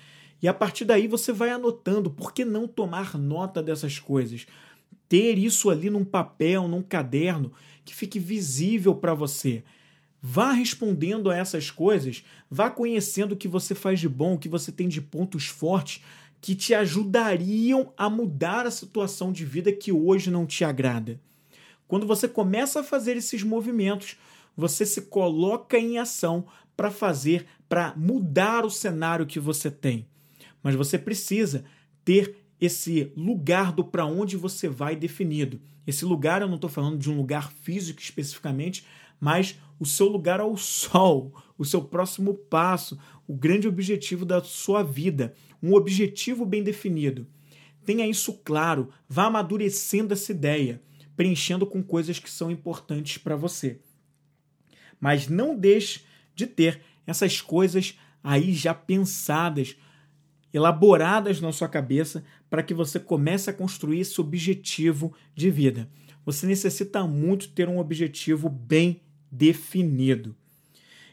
E 0.41 0.47
a 0.47 0.55
partir 0.55 0.85
daí 0.85 1.09
você 1.09 1.33
vai 1.33 1.51
anotando, 1.51 2.13
por 2.13 2.33
que 2.33 2.45
não 2.45 2.69
tomar 2.69 3.19
nota 3.19 3.61
dessas 3.61 3.99
coisas? 3.99 4.47
Ter 5.09 5.37
isso 5.39 5.69
ali 5.69 5.91
num 5.91 6.05
papel, 6.05 6.69
num 6.69 6.81
caderno, 6.83 7.53
que 7.85 7.93
fique 7.93 8.21
visível 8.21 8.95
para 8.95 9.15
você. 9.15 9.65
Vá 10.23 10.53
respondendo 10.53 11.29
a 11.29 11.37
essas 11.37 11.73
coisas, 11.73 12.25
vá 12.49 12.71
conhecendo 12.71 13.33
o 13.33 13.37
que 13.37 13.49
você 13.49 13.75
faz 13.75 13.99
de 13.99 14.09
bom, 14.09 14.35
o 14.35 14.39
que 14.39 14.49
você 14.49 14.71
tem 14.71 14.89
de 14.89 15.01
pontos 15.01 15.47
fortes 15.47 16.03
que 16.47 16.55
te 16.55 16.73
ajudariam 16.75 17.93
a 17.97 18.09
mudar 18.09 18.67
a 18.67 18.71
situação 18.71 19.33
de 19.33 19.45
vida 19.45 19.73
que 19.73 19.91
hoje 19.91 20.31
não 20.31 20.47
te 20.47 20.65
agrada. 20.65 21.21
Quando 21.89 22.07
você 22.07 22.29
começa 22.29 22.79
a 22.79 22.85
fazer 22.85 23.17
esses 23.17 23.43
movimentos, 23.43 24.17
você 24.57 24.87
se 24.87 25.03
coloca 25.03 25.77
em 25.77 25.99
ação 25.99 26.47
para 26.77 26.89
fazer, 26.89 27.47
para 27.69 27.95
mudar 27.97 28.65
o 28.65 28.71
cenário 28.71 29.27
que 29.27 29.41
você 29.41 29.73
tem. 29.73 30.07
Mas 30.63 30.77
você 30.77 30.97
precisa 30.97 31.65
ter 32.05 32.37
esse 32.61 33.11
lugar 33.17 33.73
do 33.73 33.83
para 33.83 34.07
onde 34.07 34.37
você 34.37 34.69
vai 34.69 34.95
definido. 34.95 35.61
Esse 35.85 36.05
lugar, 36.05 36.43
eu 36.43 36.49
não 36.49 36.55
estou 36.55 36.71
falando 36.71 36.97
de 36.97 37.11
um 37.11 37.17
lugar 37.17 37.51
físico 37.51 38.01
especificamente, 38.01 38.87
mas 39.19 39.59
o 39.81 39.85
seu 39.85 40.07
lugar 40.07 40.39
ao 40.39 40.55
sol, 40.57 41.35
o 41.59 41.65
seu 41.65 41.83
próximo 41.83 42.35
passo, 42.35 42.97
o 43.27 43.35
grande 43.35 43.67
objetivo 43.67 44.25
da 44.25 44.41
sua 44.45 44.85
vida, 44.85 45.35
um 45.63 45.75
objetivo 45.75 46.45
bem 46.45 46.63
definido. 46.63 47.27
Tenha 47.85 48.07
isso 48.07 48.33
claro, 48.45 48.91
vá 49.09 49.27
amadurecendo 49.27 50.13
essa 50.13 50.33
ideia, 50.33 50.83
preenchendo 51.17 51.67
com 51.67 51.83
coisas 51.83 52.19
que 52.19 52.31
são 52.31 52.51
importantes 52.51 53.19
para 53.19 53.37
você. 53.37 53.81
Mas 55.01 55.29
não 55.29 55.57
deixe 55.57 56.03
de 56.35 56.47
ter 56.47 56.81
essas 57.07 57.41
coisas 57.41 57.99
aí 58.23 58.53
já 58.53 58.75
pensadas, 58.75 59.77
elaboradas 60.53 61.41
na 61.41 61.53
sua 61.53 61.69
cabeça 61.69 62.25
para 62.51 62.63
que 62.63 62.75
você 62.75 62.99
comece 62.99 63.49
a 63.51 63.53
construir 63.53 64.01
esse 64.01 64.21
objetivo 64.21 65.15
de 65.35 65.51
vida. 65.51 65.89
Você 66.25 66.47
necessita 66.47 67.07
muito 67.07 67.49
ter 67.51 67.69
um 67.69 67.79
objetivo 67.79 68.49
bem 68.49 69.01
definido. 69.31 70.35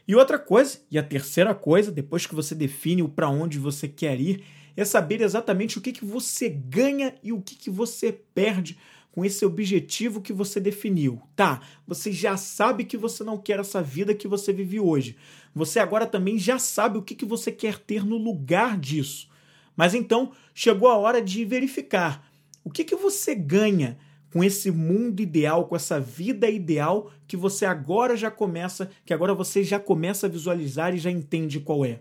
E 0.06 0.14
outra 0.14 0.38
coisa, 0.38 0.78
e 0.90 0.98
a 0.98 1.02
terceira 1.02 1.54
coisa, 1.54 1.90
depois 1.90 2.26
que 2.26 2.34
você 2.34 2.54
define 2.54 3.02
o 3.02 3.08
para 3.08 3.30
onde 3.30 3.58
você 3.58 3.88
quer 3.88 4.20
ir, 4.20 4.44
é 4.76 4.84
saber 4.84 5.20
exatamente 5.20 5.78
o 5.78 5.80
que, 5.80 5.92
que 5.92 6.04
você 6.04 6.48
ganha 6.48 7.14
e 7.22 7.32
o 7.32 7.40
que, 7.40 7.54
que 7.54 7.70
você 7.70 8.12
perde 8.12 8.76
com 9.12 9.24
esse 9.24 9.46
objetivo 9.46 10.20
que 10.20 10.32
você 10.32 10.58
definiu. 10.58 11.22
Tá, 11.36 11.62
você 11.86 12.10
já 12.10 12.36
sabe 12.36 12.84
que 12.84 12.96
você 12.96 13.22
não 13.22 13.38
quer 13.38 13.60
essa 13.60 13.80
vida 13.80 14.12
que 14.12 14.26
você 14.26 14.52
vive 14.52 14.80
hoje. 14.80 15.16
Você 15.54 15.78
agora 15.78 16.04
também 16.04 16.36
já 16.36 16.58
sabe 16.58 16.98
o 16.98 17.02
que, 17.02 17.14
que 17.14 17.24
você 17.24 17.52
quer 17.52 17.78
ter 17.78 18.04
no 18.04 18.18
lugar 18.18 18.76
disso. 18.76 19.28
Mas 19.76 19.94
então 19.94 20.32
chegou 20.52 20.88
a 20.88 20.96
hora 20.96 21.22
de 21.22 21.44
verificar 21.44 22.28
o 22.64 22.70
que, 22.70 22.82
que 22.82 22.96
você 22.96 23.34
ganha 23.34 23.96
com 24.34 24.42
esse 24.42 24.68
mundo 24.72 25.20
ideal, 25.20 25.68
com 25.68 25.76
essa 25.76 26.00
vida 26.00 26.50
ideal 26.50 27.12
que 27.24 27.36
você 27.36 27.64
agora 27.64 28.16
já 28.16 28.32
começa, 28.32 28.90
que 29.06 29.14
agora 29.14 29.32
você 29.32 29.62
já 29.62 29.78
começa 29.78 30.26
a 30.26 30.28
visualizar 30.28 30.92
e 30.92 30.98
já 30.98 31.08
entende 31.08 31.60
qual 31.60 31.84
é. 31.84 32.00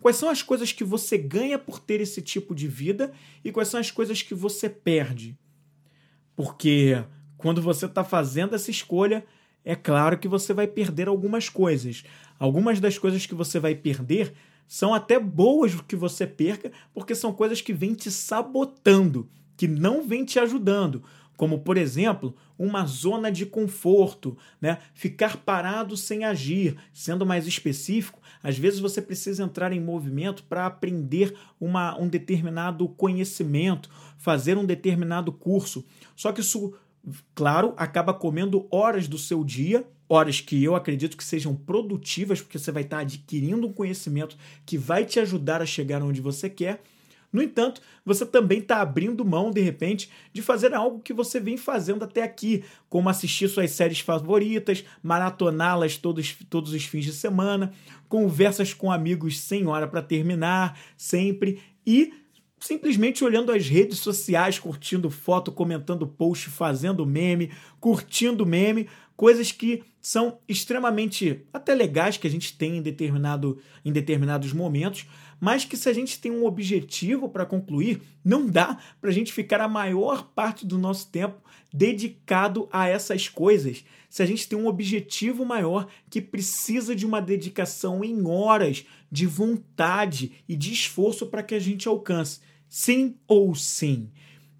Quais 0.00 0.16
são 0.16 0.28
as 0.28 0.42
coisas 0.42 0.72
que 0.72 0.82
você 0.82 1.16
ganha 1.16 1.60
por 1.60 1.78
ter 1.78 2.00
esse 2.00 2.20
tipo 2.20 2.56
de 2.56 2.66
vida 2.66 3.12
e 3.44 3.52
quais 3.52 3.68
são 3.68 3.78
as 3.78 3.88
coisas 3.88 4.20
que 4.20 4.34
você 4.34 4.68
perde? 4.68 5.38
Porque 6.34 7.04
quando 7.36 7.62
você 7.62 7.86
está 7.86 8.02
fazendo 8.02 8.56
essa 8.56 8.72
escolha, 8.72 9.24
é 9.64 9.76
claro 9.76 10.18
que 10.18 10.26
você 10.26 10.52
vai 10.52 10.66
perder 10.66 11.06
algumas 11.06 11.48
coisas. 11.48 12.02
Algumas 12.36 12.80
das 12.80 12.98
coisas 12.98 13.26
que 13.26 13.34
você 13.34 13.60
vai 13.60 13.76
perder 13.76 14.32
são 14.66 14.92
até 14.92 15.20
boas 15.20 15.80
que 15.82 15.94
você 15.94 16.26
perca, 16.26 16.72
porque 16.92 17.14
são 17.14 17.32
coisas 17.32 17.60
que 17.60 17.72
vêm 17.72 17.94
te 17.94 18.10
sabotando, 18.10 19.30
que 19.56 19.68
não 19.68 20.02
vêm 20.02 20.24
te 20.24 20.40
ajudando 20.40 21.04
como 21.40 21.60
por 21.60 21.78
exemplo, 21.78 22.36
uma 22.58 22.84
zona 22.84 23.32
de 23.32 23.46
conforto, 23.46 24.36
né? 24.60 24.76
Ficar 24.92 25.38
parado 25.38 25.96
sem 25.96 26.22
agir. 26.22 26.76
Sendo 26.92 27.24
mais 27.24 27.46
específico, 27.46 28.20
às 28.42 28.58
vezes 28.58 28.78
você 28.78 29.00
precisa 29.00 29.42
entrar 29.42 29.72
em 29.72 29.80
movimento 29.80 30.42
para 30.42 30.66
aprender 30.66 31.34
uma, 31.58 31.98
um 31.98 32.06
determinado 32.06 32.86
conhecimento, 32.90 33.88
fazer 34.18 34.58
um 34.58 34.66
determinado 34.66 35.32
curso. 35.32 35.82
Só 36.14 36.30
que 36.30 36.42
isso, 36.42 36.74
claro, 37.34 37.72
acaba 37.78 38.12
comendo 38.12 38.68
horas 38.70 39.08
do 39.08 39.16
seu 39.16 39.42
dia 39.42 39.82
horas 40.06 40.40
que 40.40 40.62
eu 40.62 40.74
acredito 40.74 41.16
que 41.16 41.22
sejam 41.22 41.54
produtivas, 41.54 42.42
porque 42.42 42.58
você 42.58 42.72
vai 42.72 42.82
estar 42.82 42.98
adquirindo 42.98 43.66
um 43.66 43.72
conhecimento 43.72 44.36
que 44.66 44.76
vai 44.76 45.06
te 45.06 45.20
ajudar 45.20 45.62
a 45.62 45.66
chegar 45.66 46.02
onde 46.02 46.20
você 46.20 46.50
quer, 46.50 46.82
no 47.32 47.42
entanto, 47.42 47.80
você 48.04 48.26
também 48.26 48.58
está 48.58 48.80
abrindo 48.80 49.24
mão, 49.24 49.50
de 49.50 49.60
repente, 49.60 50.10
de 50.32 50.42
fazer 50.42 50.74
algo 50.74 51.00
que 51.00 51.12
você 51.12 51.38
vem 51.38 51.56
fazendo 51.56 52.04
até 52.04 52.22
aqui, 52.22 52.64
como 52.88 53.08
assistir 53.08 53.48
suas 53.48 53.70
séries 53.70 54.00
favoritas, 54.00 54.84
maratoná-las 55.02 55.96
todos, 55.96 56.36
todos 56.48 56.72
os 56.72 56.84
fins 56.84 57.04
de 57.04 57.12
semana, 57.12 57.72
conversas 58.08 58.74
com 58.74 58.90
amigos 58.90 59.38
sem 59.38 59.66
hora 59.66 59.86
para 59.86 60.02
terminar, 60.02 60.78
sempre, 60.96 61.60
e 61.86 62.12
simplesmente 62.58 63.24
olhando 63.24 63.52
as 63.52 63.66
redes 63.66 63.98
sociais, 63.98 64.58
curtindo 64.58 65.08
foto, 65.08 65.50
comentando 65.50 66.06
post, 66.06 66.50
fazendo 66.50 67.06
meme, 67.06 67.50
curtindo 67.80 68.44
meme, 68.44 68.86
coisas 69.16 69.50
que 69.52 69.82
são 70.00 70.38
extremamente 70.48 71.44
até 71.52 71.74
legais 71.74 72.16
que 72.16 72.26
a 72.26 72.30
gente 72.30 72.56
tem 72.56 72.78
em, 72.78 72.82
determinado, 72.82 73.58
em 73.84 73.92
determinados 73.92 74.52
momentos, 74.52 75.06
mas 75.40 75.64
que 75.64 75.76
se 75.76 75.88
a 75.88 75.92
gente 75.92 76.20
tem 76.20 76.30
um 76.30 76.44
objetivo 76.44 77.28
para 77.28 77.46
concluir, 77.46 78.02
não 78.22 78.46
dá 78.46 78.78
para 79.00 79.10
a 79.10 79.12
gente 79.12 79.32
ficar 79.32 79.60
a 79.60 79.68
maior 79.68 80.30
parte 80.34 80.66
do 80.66 80.78
nosso 80.78 81.08
tempo 81.10 81.40
dedicado 81.72 82.68
a 82.70 82.86
essas 82.86 83.28
coisas. 83.28 83.84
Se 84.08 84.22
a 84.22 84.26
gente 84.26 84.46
tem 84.46 84.58
um 84.58 84.66
objetivo 84.66 85.44
maior 85.44 85.88
que 86.10 86.20
precisa 86.20 86.94
de 86.94 87.06
uma 87.06 87.20
dedicação 87.20 88.04
em 88.04 88.26
horas, 88.26 88.84
de 89.10 89.24
vontade 89.26 90.32
e 90.48 90.54
de 90.54 90.72
esforço 90.72 91.26
para 91.26 91.42
que 91.42 91.54
a 91.54 91.60
gente 91.60 91.88
alcance. 91.88 92.40
Sim 92.68 93.16
ou 93.26 93.54
sim. 93.54 94.10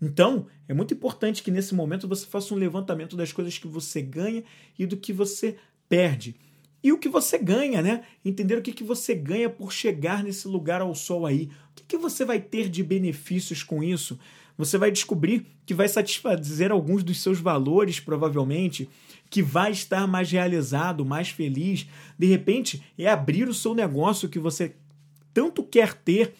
Então, 0.01 0.47
é 0.67 0.73
muito 0.73 0.95
importante 0.95 1.43
que 1.43 1.51
nesse 1.51 1.75
momento 1.75 2.09
você 2.09 2.25
faça 2.25 2.55
um 2.55 2.57
levantamento 2.57 3.17
das 3.17 3.33
coisas 3.33 3.59
que 3.59 3.69
você 3.69 4.01
ganha 4.01 4.43
e 4.79 4.87
do 4.87 4.97
que 4.97 5.13
você 5.13 5.57
perde 5.89 6.37
e 6.83 6.93
o 6.93 6.99
que 6.99 7.09
você 7.09 7.37
ganha, 7.37 7.83
né? 7.83 8.03
Entender 8.25 8.57
o 8.57 8.63
que, 8.63 8.73
que 8.73 8.85
você 8.85 9.15
ganha 9.15 9.51
por 9.51 9.73
chegar 9.73 10.25
nesse 10.25 10.49
lugar 10.49 10.81
ao 10.81 10.95
sol 10.95 11.27
aí. 11.27 11.51
O 11.73 11.75
que, 11.77 11.85
que 11.85 11.99
você 11.99 12.25
vai 12.25 12.41
ter 12.41 12.69
de 12.69 12.83
benefícios 12.83 13.63
com 13.63 13.83
isso? 13.83 14.19
Você 14.57 14.79
vai 14.79 14.91
descobrir 14.91 15.47
que 15.67 15.75
vai 15.75 15.89
satisfazer 15.89 16.73
alguns 16.73 17.03
dos 17.03 17.21
seus 17.23 17.39
valores, 17.39 18.01
provavelmente, 18.01 18.89
que 19.29 19.43
vai 19.43 19.73
estar 19.73 20.07
mais 20.07 20.31
realizado, 20.31 21.05
mais 21.05 21.29
feliz. 21.29 21.87
De 22.19 22.27
repente, 22.27 22.83
é 22.99 23.09
abrir 23.09 23.49
o 23.49 23.55
seu 23.55 23.75
negócio 23.75 24.29
que 24.29 24.39
você 24.39 24.75
tanto 25.33 25.63
quer 25.63 25.95
ter. 25.95 26.35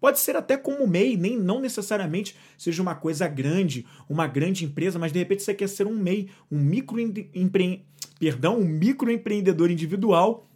Pode 0.00 0.18
ser 0.18 0.36
até 0.36 0.56
como 0.56 0.86
MEI, 0.86 1.16
nem 1.16 1.38
não 1.38 1.60
necessariamente 1.60 2.34
seja 2.58 2.82
uma 2.82 2.94
coisa 2.94 3.28
grande, 3.28 3.86
uma 4.08 4.26
grande 4.26 4.64
empresa, 4.64 4.98
mas 4.98 5.12
de 5.12 5.18
repente 5.20 5.42
você 5.42 5.54
quer 5.54 5.68
ser 5.68 5.86
um 5.86 5.96
MEI, 5.96 6.28
um 6.50 6.58
microempreendedor 6.58 7.82
perdão, 8.22 8.60
um 8.60 8.64
microempreendedor 8.64 9.68
individual 9.68 10.48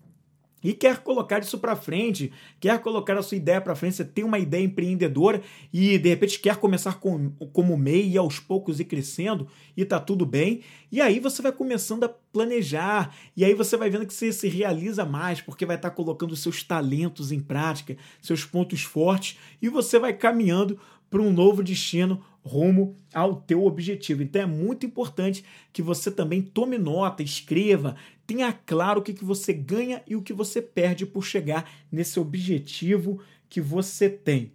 e 0.63 0.73
quer 0.73 0.99
colocar 0.99 1.41
isso 1.41 1.59
para 1.59 1.75
frente, 1.75 2.33
quer 2.61 2.79
colocar 2.81 3.19
a 3.19 3.23
sua 3.23 3.37
ideia 3.37 3.61
para 3.61 3.75
frente, 3.75 3.97
você 3.97 4.05
tem 4.05 4.25
uma 4.25 4.39
ideia 4.39 4.63
empreendedora 4.63 5.43
e 5.73 5.99
de 5.99 6.09
repente 6.09 6.39
quer 6.39 6.59
começar 6.59 7.01
com, 7.01 7.31
como 7.53 7.77
MEI 7.77 8.11
e 8.11 8.19
aos 8.19 8.39
poucos 8.39 8.79
ir 8.79 8.85
crescendo 8.85 9.49
e 9.77 9.85
tá 9.85 9.99
tudo 9.99 10.25
bem. 10.25 10.61
E 10.93 11.01
aí 11.01 11.19
você 11.19 11.43
vai 11.43 11.51
começando 11.51 12.05
a 12.05 12.09
planejar 12.09 13.13
e 13.37 13.45
aí 13.45 13.53
você 13.53 13.77
vai 13.77 13.91
vendo 13.91 14.07
que 14.07 14.15
você 14.15 14.33
se 14.33 14.47
realiza 14.47 15.05
mais 15.05 15.41
porque 15.41 15.67
vai 15.67 15.75
estar 15.75 15.91
tá 15.91 15.97
colocando 15.97 16.37
seus 16.37 16.63
talentos 16.63 17.33
em 17.33 17.41
prática, 17.41 17.97
seus 18.23 18.45
pontos 18.45 18.85
fortes 18.85 19.39
e 19.61 19.69
você 19.69 19.99
vai 19.99 20.13
caminhando 20.13 20.79
para 21.11 21.23
um 21.23 21.33
novo 21.33 21.63
destino 21.63 22.25
rumo 22.47 22.97
ao 23.13 23.41
teu 23.41 23.65
objetivo. 23.65 24.23
Então 24.23 24.43
é 24.43 24.47
muito 24.47 24.87
importante 24.87 25.45
que 25.73 25.83
você 25.83 26.11
também 26.11 26.41
tome 26.41 26.79
nota, 26.79 27.23
escreva, 27.23 27.97
tenha 28.27 28.53
claro 28.53 29.01
o 29.01 29.03
que, 29.03 29.25
você 29.25 29.53
ganha 29.53 30.03
e 30.07 30.15
o 30.15 30.23
que 30.23 30.33
você 30.33 30.63
perde 30.63 31.05
por 31.05 31.25
chegar 31.25 31.69
nesse 31.91 32.21
objetivo 32.21 33.21
que 33.49 33.61
você 33.61 34.09
tem. 34.09 34.53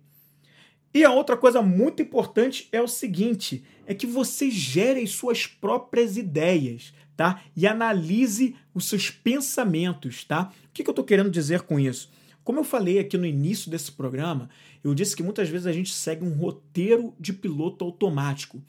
E 0.94 1.04
a 1.04 1.12
outra 1.12 1.38
coisa 1.38 1.62
muito 1.62 2.02
importante 2.02 2.68
é 2.72 2.82
o 2.82 2.88
seguinte: 2.88 3.64
é 3.86 3.94
que 3.94 4.08
você 4.08 4.50
gere 4.50 5.02
as 5.02 5.12
suas 5.12 5.48
próprias 5.48 6.18
ideias, 6.18 6.94
tá? 7.16 7.42
E 7.56 7.66
analise 7.66 8.56
os 8.74 8.86
seus 8.86 9.10
pensamentos, 9.10 10.24
tá? 10.24 10.52
O 10.66 10.74
que 10.74 10.82
eu 10.82 10.92
estou 10.92 11.06
querendo 11.06 11.30
dizer 11.30 11.62
com 11.62 11.80
isso? 11.80 12.12
Como 12.44 12.60
eu 12.60 12.64
falei 12.64 13.00
aqui 13.00 13.18
no 13.18 13.26
início 13.26 13.70
desse 13.70 13.92
programa, 13.92 14.50
eu 14.84 14.94
disse 14.96 15.16
que 15.16 15.24
muitas 15.24 15.50
vezes 15.50 15.68
a 15.68 15.74
gente 15.74 15.94
segue 15.94 16.24
um 16.24 16.34
roteiro 16.34 17.14
de 17.20 17.34
piloto 17.34 17.86
automático. 17.86 18.62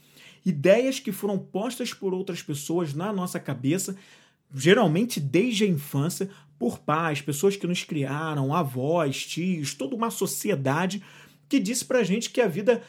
Ideias 0.45 0.99
que 0.99 1.13
foram 1.13 1.39
postas 1.39 1.95
por 1.95 2.13
outras 2.13 2.43
pessoas 2.43 2.93
na 2.93 3.13
nossa 3.13 3.41
cabeça 3.41 3.97
geralmente 4.55 5.19
desde 5.21 5.65
a 5.65 5.67
infância, 5.67 6.29
por 6.59 6.79
pais, 6.79 7.21
pessoas 7.21 7.57
que 7.57 7.67
nos 7.67 7.83
criaram, 7.83 8.55
avós, 8.55 9.27
tios, 9.27 9.75
toda 9.75 9.97
uma 9.97 10.11
sociedade 10.11 11.03
que 11.49 11.59
disse 11.59 11.85
pra 11.85 12.05
gente 12.05 12.31
que 12.31 12.41
a 12.41 12.49
vida 12.49 12.83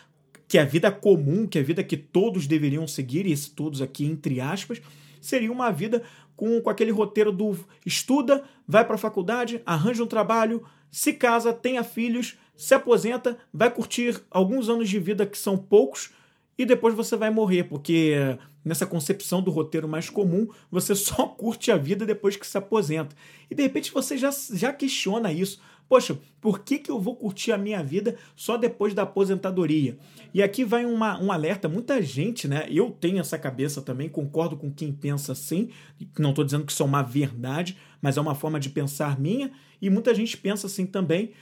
que 0.48 0.58
a 0.60 0.65
vida 0.65 0.91
comum, 0.91 1.48
que 1.48 1.58
a 1.58 1.63
vida 1.63 1.84
que 1.84 1.98
todos 1.98 2.46
deveriam 2.46 2.88
seguir, 2.88 3.26
e 3.26 3.32
esse 3.32 3.50
todos 3.50 3.82
aqui 3.82 4.06
entre 4.06 4.39
aspas, 4.39 4.80
seria 5.19 5.52
uma 5.52 5.72
vida 5.72 6.04
com, 6.36 6.62
com 6.62 6.69
aquele 6.69 6.91
roteiro 6.91 7.32
do 7.32 7.58
estuda, 7.86 8.43
vai 8.67 8.86
para 8.86 8.96
a 8.96 9.00
faculdade, 9.00 9.62
arranja 9.65 10.04
um 10.04 10.08
trabalho, 10.08 10.63
se 10.91 11.13
casa, 11.13 11.52
tenha 11.52 11.84
filhos, 11.84 12.38
se 12.56 12.74
aposenta, 12.74 13.38
vai 13.54 13.72
curtir 13.72 14.22
alguns 14.30 14.69
anos 14.69 14.89
de 14.89 15.00
vida 15.00 15.26
que 15.26 15.38
são 15.38 15.58
poucos 15.58 16.12
e 16.58 16.65
depois 16.65 16.93
você 16.93 17.15
vai 17.15 17.30
morrer, 17.30 17.63
porque 17.63 18.38
nessa 18.63 18.86
concepção 18.86 19.41
do 19.41 19.52
roteiro 19.52 19.88
mais 19.88 20.10
comum, 20.10 20.48
você 20.72 20.93
só 20.96 21.28
curte 21.28 21.72
a 21.72 21.78
vida 21.78 22.06
depois 22.06 22.36
que 22.36 22.48
se 22.48 22.58
aposenta. 22.58 23.15
E 23.50 23.56
de 23.56 23.63
repente 23.63 23.91
você 23.91 24.17
já, 24.17 24.30
já 24.54 24.72
questiona 24.72 25.32
isso. 25.32 25.60
Poxa, 25.93 26.17
por 26.41 26.62
que, 26.62 26.79
que 26.79 26.89
eu 26.89 26.99
vou 26.99 27.15
curtir 27.15 27.51
a 27.51 27.58
minha 27.58 27.84
vida 27.84 28.15
só 28.36 28.58
depois 28.58 28.95
da 28.95 29.03
aposentadoria? 29.03 29.95
E 30.34 30.41
aqui 30.41 30.65
vai 30.65 30.86
uma, 30.86 31.21
um 31.21 31.32
alerta. 31.32 31.69
Muita 31.69 32.01
gente, 32.01 32.47
né? 32.47 32.65
Eu 32.67 32.89
tenho 32.89 33.19
essa 33.19 33.38
cabeça 33.38 33.79
também, 33.79 34.10
concordo 34.10 34.58
com 34.58 34.73
quem 34.73 34.91
pensa 34.91 35.34
assim. 35.34 35.69
Não 36.17 36.32
estou 36.32 36.43
dizendo 36.43 36.65
que 36.65 36.71
isso 36.71 36.82
é 36.82 36.86
uma 36.88 37.03
verdade, 37.03 37.77
mas 38.01 38.17
é 38.17 38.21
uma 38.21 38.34
forma 38.34 38.60
de 38.60 38.71
pensar 38.71 39.19
minha. 39.19 39.51
E 39.79 39.88
muita 39.88 40.15
gente 40.15 40.36
pensa 40.36 40.65
assim 40.65 40.88
também 40.88 41.34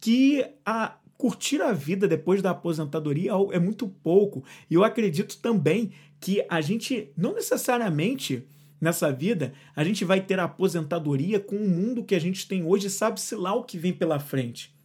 que 0.00 0.42
a, 0.64 0.96
curtir 1.18 1.60
a 1.60 1.74
vida 1.74 2.08
depois 2.08 2.40
da 2.40 2.52
aposentadoria 2.52 3.32
é 3.52 3.58
muito 3.58 3.86
pouco. 3.86 4.42
E 4.70 4.74
eu 4.74 4.84
acredito 4.84 5.36
também 5.36 5.90
que 6.18 6.42
a 6.48 6.62
gente 6.62 7.12
não 7.14 7.34
necessariamente 7.34 8.42
nessa 8.80 9.12
vida 9.12 9.52
a 9.74 9.84
gente 9.84 10.04
vai 10.04 10.20
ter 10.20 10.38
a 10.38 10.44
aposentadoria 10.44 11.40
com 11.40 11.56
o 11.56 11.68
mundo 11.68 12.04
que 12.04 12.14
a 12.14 12.20
gente 12.20 12.46
tem 12.46 12.64
hoje, 12.64 12.88
sabe-se 12.90 13.34
lá 13.34 13.54
o 13.54 13.64
que 13.64 13.78
vem 13.78 13.92
pela 13.92 14.18
frente. 14.18 14.77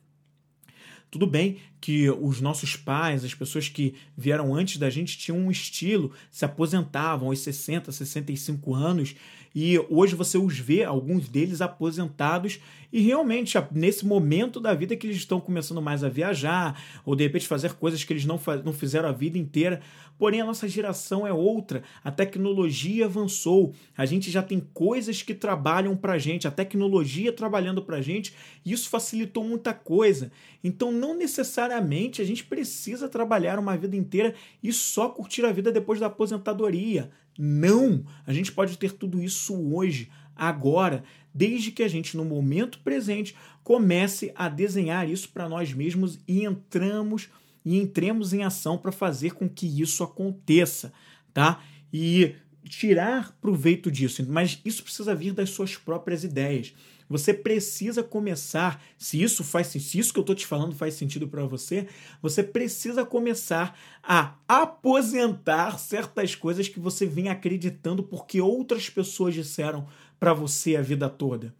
Tudo 1.14 1.28
bem 1.28 1.58
que 1.80 2.10
os 2.10 2.42
nossos 2.42 2.76
pais, 2.76 3.24
as 3.24 3.36
pessoas 3.36 3.70
que 3.70 3.94
vieram 4.18 4.56
antes 4.56 4.78
da 4.78 4.90
gente, 4.90 5.16
tinham 5.16 5.38
um 5.38 5.52
estilo, 5.52 6.12
se 6.32 6.44
aposentavam 6.44 7.28
aos 7.28 7.38
60, 7.38 7.92
65 7.92 8.74
anos, 8.74 9.16
e 9.56 9.78
hoje 9.90 10.16
você 10.16 10.38
os 10.38 10.58
vê, 10.58 10.84
alguns 10.84 11.30
deles 11.30 11.62
aposentados, 11.62 12.60
e 12.92 13.02
realmente 13.02 13.56
nesse 13.72 14.06
momento 14.06 14.60
da 14.60 14.74
vida 14.74 14.96
que 14.96 15.06
eles 15.06 15.18
estão 15.18 15.40
começando 15.40 15.82
mais 15.82 16.04
a 16.04 16.10
viajar, 16.10 16.82
ou 17.06 17.16
de 17.16 17.24
repente 17.24 17.48
fazer 17.48 17.74
coisas 17.74 18.04
que 18.04 18.14
eles 18.14 18.26
não, 18.26 18.40
não 18.64 18.74
fizeram 18.74 19.10
a 19.10 19.12
vida 19.12 19.38
inteira. 19.38 19.82
Porém, 20.18 20.42
a 20.42 20.46
nossa 20.46 20.68
geração 20.68 21.26
é 21.26 21.34
outra. 21.34 21.84
A 22.04 22.12
tecnologia 22.12 23.06
avançou. 23.06 23.74
A 23.98 24.06
gente 24.06 24.32
já 24.32 24.42
tem 24.42 24.60
coisas 24.74 25.22
que 25.22 25.34
trabalham 25.34 25.98
para 25.98 26.18
gente, 26.18 26.48
a 26.48 26.52
tecnologia 26.52 27.34
trabalhando 27.34 27.82
para 27.82 28.02
gente, 28.02 28.34
e 28.64 28.72
isso 28.72 28.90
facilitou 28.90 29.44
muita 29.44 29.74
coisa. 29.74 30.32
Então, 30.64 30.92
não 31.04 31.14
necessariamente 31.14 32.22
a 32.22 32.26
gente 32.26 32.46
precisa 32.46 33.10
trabalhar 33.10 33.60
uma 33.60 33.76
vida 33.76 33.98
inteira 33.98 34.34
e 34.64 34.72
só 34.72 35.10
curtir 35.10 35.44
a 35.44 35.52
vida 35.52 35.70
depois 35.70 36.00
da 36.00 36.06
aposentadoria. 36.06 37.12
Não! 37.38 38.06
A 38.26 38.32
gente 38.32 38.54
pode 38.54 38.78
ter 38.78 38.94
tudo 38.94 39.22
isso 39.22 39.54
hoje, 39.76 40.10
agora, 40.34 41.04
desde 41.34 41.72
que 41.72 41.84
a 41.84 41.90
gente, 41.90 42.16
no 42.16 42.24
momento 42.24 42.80
presente, 42.80 43.36
comece 43.66 44.32
a 44.34 44.48
desenhar 44.48 45.10
isso 45.10 45.28
para 45.28 45.50
nós 45.50 45.74
mesmos 45.74 46.20
e 46.26 46.46
entramos 46.46 47.30
e 47.66 47.78
entremos 47.78 48.34
em 48.34 48.44
ação 48.44 48.78
para 48.78 48.92
fazer 48.92 49.32
com 49.32 49.48
que 49.48 49.66
isso 49.82 50.04
aconteça, 50.04 50.94
tá? 51.34 51.62
E 51.92 52.36
tirar 52.68 53.38
proveito 53.42 53.92
disso, 53.92 54.26
mas 54.30 54.60
isso 54.64 54.84
precisa 54.84 55.14
vir 55.14 55.34
das 55.34 55.50
suas 55.50 55.76
próprias 55.76 56.24
ideias. 56.24 56.74
Você 57.14 57.32
precisa 57.32 58.02
começar, 58.02 58.84
se 58.98 59.22
isso 59.22 59.44
faz 59.44 59.68
se 59.68 60.00
isso 60.00 60.12
que 60.12 60.18
eu 60.18 60.24
estou 60.24 60.36
te 60.36 60.48
falando 60.48 60.74
faz 60.74 60.96
sentido 60.96 61.28
para 61.28 61.46
você, 61.46 61.88
você 62.20 62.42
precisa 62.42 63.06
começar 63.06 63.78
a 64.02 64.34
aposentar 64.48 65.78
certas 65.78 66.34
coisas 66.34 66.68
que 66.68 66.80
você 66.80 67.06
vem 67.06 67.30
acreditando 67.30 68.02
porque 68.02 68.42
outras 68.42 68.90
pessoas 68.90 69.36
disseram 69.36 69.86
para 70.20 70.34
você 70.34 70.76
a 70.76 70.82
vida 70.82 71.08
toda. 71.08 71.54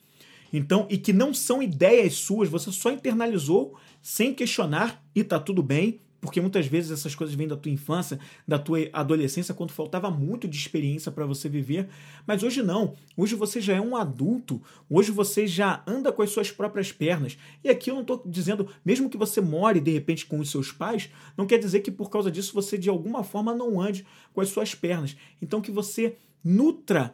Então, 0.52 0.88
e 0.90 0.98
que 0.98 1.14
não 1.14 1.36
são 1.36 1.62
ideias 1.62 2.16
suas, 2.16 2.50
você 2.50 2.72
só 2.72 2.92
internalizou 2.92 3.78
sem 4.02 4.34
questionar 4.34 5.06
e 5.14 5.24
tá 5.24 5.40
tudo 5.40 5.62
bem, 5.62 6.00
porque 6.24 6.40
muitas 6.40 6.66
vezes 6.68 6.90
essas 6.90 7.14
coisas 7.14 7.36
vêm 7.36 7.50
da 7.50 7.58
tua 7.58 7.70
infância, 7.70 8.18
da 8.48 8.58
tua 8.58 8.80
adolescência, 8.94 9.54
quando 9.54 9.72
faltava 9.72 10.10
muito 10.10 10.48
de 10.48 10.58
experiência 10.58 11.12
para 11.12 11.26
você 11.26 11.50
viver. 11.50 11.90
Mas 12.26 12.44
hoje 12.44 12.64
não. 12.64 12.96
Hoje 13.18 13.36
você 13.36 13.60
já 13.60 13.74
é 13.74 13.82
um 13.82 13.94
adulto. 13.94 14.62
Hoje 14.90 15.12
você 15.12 15.46
já 15.46 15.84
anda 15.86 16.14
com 16.14 16.22
as 16.22 16.30
suas 16.30 16.50
próprias 16.50 16.94
pernas. 16.94 17.38
E 17.62 17.70
aqui 17.70 17.92
eu 17.92 17.96
não 17.96 18.04
estou 18.04 18.24
dizendo, 18.26 18.70
mesmo 18.86 19.10
que 19.10 19.18
você 19.18 19.42
more 19.42 19.82
de 19.82 19.92
repente 19.92 20.26
com 20.26 20.40
os 20.40 20.50
seus 20.50 20.72
pais, 20.72 21.10
não 21.36 21.46
quer 21.46 21.60
dizer 21.60 21.82
que 21.82 21.92
por 21.92 22.10
causa 22.10 22.32
disso 22.32 22.54
você 22.54 22.78
de 22.78 22.88
alguma 22.88 23.22
forma 23.22 23.54
não 23.54 23.82
ande 23.82 24.06
com 24.34 24.40
as 24.40 24.48
suas 24.48 24.74
pernas. 24.74 25.18
Então 25.42 25.60
que 25.60 25.72
você 25.72 26.16
nutra 26.42 27.14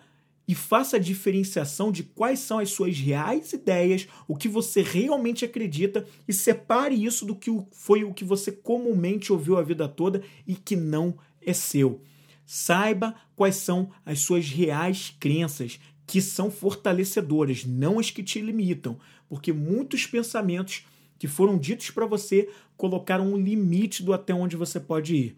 e 0.50 0.56
faça 0.56 0.98
a 0.98 1.00
diferenciação 1.00 1.92
de 1.92 2.02
quais 2.02 2.40
são 2.40 2.58
as 2.58 2.72
suas 2.72 2.98
reais 2.98 3.54
ideias, 3.54 4.08
o 4.28 4.36
que 4.36 4.48
você 4.48 4.82
realmente 4.82 5.46
acredita 5.46 6.08
e 6.28 6.34
separe 6.34 7.06
isso 7.06 7.24
do 7.24 7.36
que 7.36 7.52
foi 7.72 8.04
o 8.04 8.16
que 8.16 8.26
você 8.26 8.52
comumente 8.52 9.32
ouviu 9.32 9.60
a 9.60 9.62
vida 9.62 9.88
toda 9.88 10.24
e 10.48 10.56
que 10.56 10.76
não 10.76 11.16
é 11.40 11.54
seu. 11.54 12.02
Saiba 12.48 13.14
quais 13.36 13.58
são 13.58 13.92
as 14.04 14.22
suas 14.22 14.50
reais 14.50 15.16
crenças, 15.20 15.80
que 16.08 16.20
são 16.20 16.50
fortalecedoras, 16.50 17.64
não 17.64 18.00
as 18.00 18.10
que 18.10 18.24
te 18.24 18.42
limitam, 18.42 18.98
porque 19.28 19.54
muitos 19.54 20.08
pensamentos 20.08 20.84
que 21.20 21.28
foram 21.28 21.60
ditos 21.60 21.92
para 21.92 22.08
você 22.08 22.50
colocaram 22.76 23.34
um 23.34 23.38
limite 23.38 24.02
do 24.02 24.14
até 24.14 24.34
onde 24.34 24.58
você 24.58 24.80
pode 24.80 25.16
ir. 25.16 25.38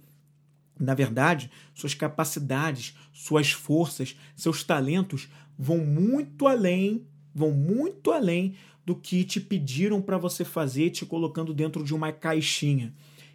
Na 0.81 0.95
verdade, 0.95 1.51
suas 1.75 1.93
capacidades, 1.93 2.95
suas 3.13 3.51
forças, 3.51 4.17
seus 4.35 4.63
talentos 4.63 5.29
vão 5.57 5.77
muito 5.77 6.47
além, 6.47 7.05
vão 7.33 7.51
muito 7.51 8.11
além 8.11 8.55
do 8.83 8.95
que 8.95 9.23
te 9.23 9.39
pediram 9.39 10.01
para 10.01 10.17
você 10.17 10.43
fazer, 10.43 10.89
te 10.89 11.05
colocando 11.05 11.53
dentro 11.53 11.83
de 11.83 11.93
uma 11.93 12.11
caixinha. 12.11 12.93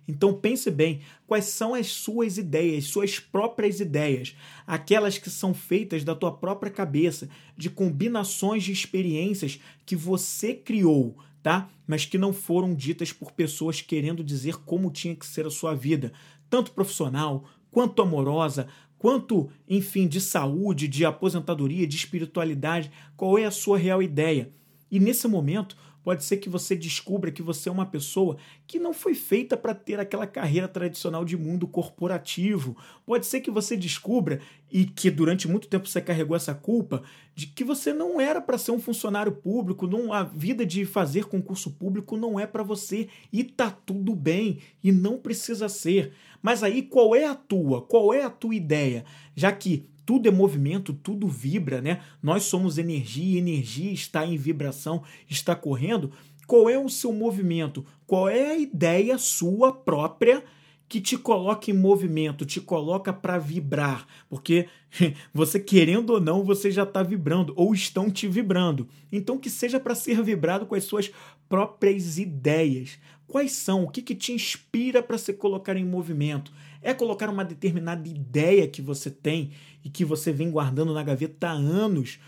Então 0.08 0.34
pense 0.34 0.70
bem, 0.70 1.00
quais 1.26 1.46
são 1.46 1.74
as 1.74 1.86
suas 1.88 2.36
ideias, 2.36 2.84
suas 2.84 3.18
próprias 3.18 3.80
ideias, 3.80 4.36
aquelas 4.66 5.18
que 5.18 5.30
são 5.30 5.54
feitas 5.54 6.02
da 6.02 6.14
tua 6.14 6.32
própria 6.32 6.70
cabeça, 6.70 7.28
de 7.56 7.70
combinações 7.70 8.64
de 8.64 8.72
experiências 8.72 9.60
que 9.84 9.96
você 9.96 10.52
criou, 10.52 11.16
tá? 11.42 11.68
Mas 11.86 12.04
que 12.04 12.18
não 12.18 12.32
foram 12.32 12.74
ditas 12.74 13.12
por 13.12 13.32
pessoas 13.32 13.80
querendo 13.80 14.22
dizer 14.22 14.56
como 14.64 14.90
tinha 14.90 15.14
que 15.14 15.26
ser 15.26 15.46
a 15.46 15.50
sua 15.50 15.74
vida 15.74 16.12
tanto 16.48 16.72
profissional 16.72 17.44
quanto 17.70 18.02
amorosa, 18.02 18.68
quanto, 18.98 19.48
enfim, 19.68 20.08
de 20.08 20.20
saúde, 20.20 20.88
de 20.88 21.04
aposentadoria, 21.04 21.86
de 21.86 21.96
espiritualidade, 21.96 22.90
qual 23.16 23.38
é 23.38 23.44
a 23.44 23.50
sua 23.50 23.78
real 23.78 24.02
ideia. 24.02 24.50
E 24.90 24.98
nesse 24.98 25.28
momento, 25.28 25.76
Pode 26.06 26.22
ser 26.22 26.36
que 26.36 26.48
você 26.48 26.76
descubra 26.76 27.32
que 27.32 27.42
você 27.42 27.68
é 27.68 27.72
uma 27.72 27.84
pessoa 27.84 28.36
que 28.64 28.78
não 28.78 28.94
foi 28.94 29.12
feita 29.12 29.56
para 29.56 29.74
ter 29.74 29.98
aquela 29.98 30.24
carreira 30.24 30.68
tradicional 30.68 31.24
de 31.24 31.36
mundo 31.36 31.66
corporativo. 31.66 32.76
Pode 33.04 33.26
ser 33.26 33.40
que 33.40 33.50
você 33.50 33.76
descubra 33.76 34.40
e 34.70 34.84
que 34.84 35.10
durante 35.10 35.48
muito 35.48 35.66
tempo 35.66 35.88
você 35.88 36.00
carregou 36.00 36.36
essa 36.36 36.54
culpa 36.54 37.02
de 37.34 37.48
que 37.48 37.64
você 37.64 37.92
não 37.92 38.20
era 38.20 38.40
para 38.40 38.56
ser 38.56 38.70
um 38.70 38.78
funcionário 38.78 39.32
público, 39.32 39.88
não 39.88 40.12
a 40.12 40.22
vida 40.22 40.64
de 40.64 40.86
fazer 40.86 41.24
concurso 41.24 41.72
público 41.72 42.16
não 42.16 42.38
é 42.38 42.46
para 42.46 42.62
você 42.62 43.08
e 43.32 43.42
tá 43.42 43.68
tudo 43.68 44.14
bem 44.14 44.60
e 44.84 44.92
não 44.92 45.18
precisa 45.18 45.68
ser. 45.68 46.12
Mas 46.40 46.62
aí 46.62 46.82
qual 46.82 47.16
é 47.16 47.26
a 47.26 47.34
tua? 47.34 47.82
Qual 47.82 48.14
é 48.14 48.22
a 48.22 48.30
tua 48.30 48.54
ideia? 48.54 49.04
Já 49.34 49.50
que 49.50 49.88
tudo 50.06 50.28
é 50.28 50.30
movimento, 50.30 50.94
tudo 50.94 51.26
vibra, 51.26 51.82
né? 51.82 52.00
Nós 52.22 52.44
somos 52.44 52.78
energia, 52.78 53.40
energia 53.40 53.92
está 53.92 54.24
em 54.24 54.36
vibração, 54.36 55.02
está 55.28 55.56
correndo. 55.56 56.12
Qual 56.46 56.70
é 56.70 56.78
o 56.78 56.88
seu 56.88 57.12
movimento? 57.12 57.84
Qual 58.06 58.28
é 58.28 58.52
a 58.52 58.56
ideia 58.56 59.18
sua 59.18 59.72
própria 59.72 60.44
que 60.88 61.00
te 61.00 61.18
coloca 61.18 61.72
em 61.72 61.74
movimento, 61.74 62.46
te 62.46 62.60
coloca 62.60 63.12
para 63.12 63.36
vibrar? 63.36 64.06
Porque 64.28 64.68
você 65.34 65.58
querendo 65.58 66.10
ou 66.10 66.20
não, 66.20 66.44
você 66.44 66.70
já 66.70 66.84
está 66.84 67.02
vibrando 67.02 67.52
ou 67.56 67.74
estão 67.74 68.08
te 68.08 68.28
vibrando. 68.28 68.88
Então 69.10 69.36
que 69.36 69.50
seja 69.50 69.80
para 69.80 69.96
ser 69.96 70.22
vibrado 70.22 70.66
com 70.66 70.76
as 70.76 70.84
suas 70.84 71.10
próprias 71.48 72.16
ideias. 72.16 72.96
Quais 73.26 73.52
são? 73.52 73.82
O 73.82 73.90
que, 73.90 74.00
que 74.00 74.14
te 74.14 74.32
inspira 74.32 75.02
para 75.02 75.18
se 75.18 75.32
colocar 75.32 75.76
em 75.76 75.84
movimento? 75.84 76.52
É 76.82 76.94
colocar 76.94 77.28
uma 77.28 77.44
determinada 77.44 78.08
ideia 78.08 78.68
que 78.68 78.82
você 78.82 79.10
tem 79.10 79.52
e 79.84 79.90
que 79.90 80.04
você 80.04 80.32
vem 80.32 80.50
guardando 80.50 80.92
na 80.92 81.02
gaveta 81.02 81.48
há 81.48 81.52
anos, 81.52 82.18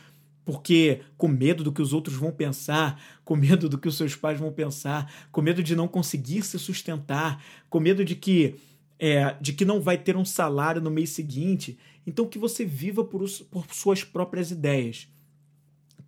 porque 0.44 1.00
com 1.16 1.28
medo 1.28 1.62
do 1.62 1.72
que 1.72 1.82
os 1.82 1.92
outros 1.92 2.16
vão 2.16 2.32
pensar, 2.32 3.00
com 3.24 3.36
medo 3.36 3.68
do 3.68 3.78
que 3.78 3.88
os 3.88 3.96
seus 3.96 4.14
pais 4.14 4.38
vão 4.38 4.52
pensar, 4.52 5.12
com 5.30 5.42
medo 5.42 5.62
de 5.62 5.76
não 5.76 5.86
conseguir 5.86 6.42
se 6.42 6.58
sustentar, 6.58 7.42
com 7.68 7.80
medo 7.80 8.04
de 8.04 8.14
que 8.14 8.54
é, 8.98 9.36
de 9.40 9.52
que 9.52 9.64
não 9.64 9.80
vai 9.80 9.96
ter 9.96 10.16
um 10.16 10.24
salário 10.24 10.80
no 10.80 10.90
mês 10.90 11.10
seguinte. 11.10 11.78
Então 12.06 12.26
que 12.26 12.38
você 12.38 12.64
viva 12.64 13.04
por, 13.04 13.24
por 13.50 13.66
suas 13.72 14.02
próprias 14.02 14.50
ideias. 14.50 15.08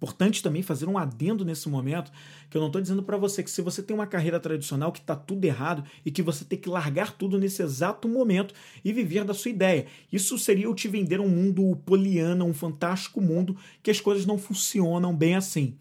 Importante 0.00 0.42
também 0.42 0.62
fazer 0.62 0.88
um 0.88 0.96
adendo 0.96 1.44
nesse 1.44 1.68
momento, 1.68 2.10
que 2.48 2.56
eu 2.56 2.60
não 2.60 2.68
estou 2.68 2.80
dizendo 2.80 3.02
para 3.02 3.18
você 3.18 3.42
que 3.42 3.50
se 3.50 3.60
você 3.60 3.82
tem 3.82 3.94
uma 3.94 4.06
carreira 4.06 4.40
tradicional 4.40 4.90
que 4.90 4.98
está 4.98 5.14
tudo 5.14 5.44
errado 5.44 5.84
e 6.06 6.10
que 6.10 6.22
você 6.22 6.42
tem 6.42 6.58
que 6.58 6.70
largar 6.70 7.12
tudo 7.12 7.38
nesse 7.38 7.62
exato 7.62 8.08
momento 8.08 8.54
e 8.82 8.94
viver 8.94 9.24
da 9.24 9.34
sua 9.34 9.50
ideia. 9.50 9.84
Isso 10.10 10.38
seria 10.38 10.64
eu 10.64 10.74
te 10.74 10.88
vender 10.88 11.20
um 11.20 11.28
mundo 11.28 11.76
poliana, 11.84 12.46
um 12.46 12.54
fantástico 12.54 13.20
mundo 13.20 13.54
que 13.82 13.90
as 13.90 14.00
coisas 14.00 14.24
não 14.24 14.38
funcionam 14.38 15.14
bem 15.14 15.34
assim. 15.34 15.76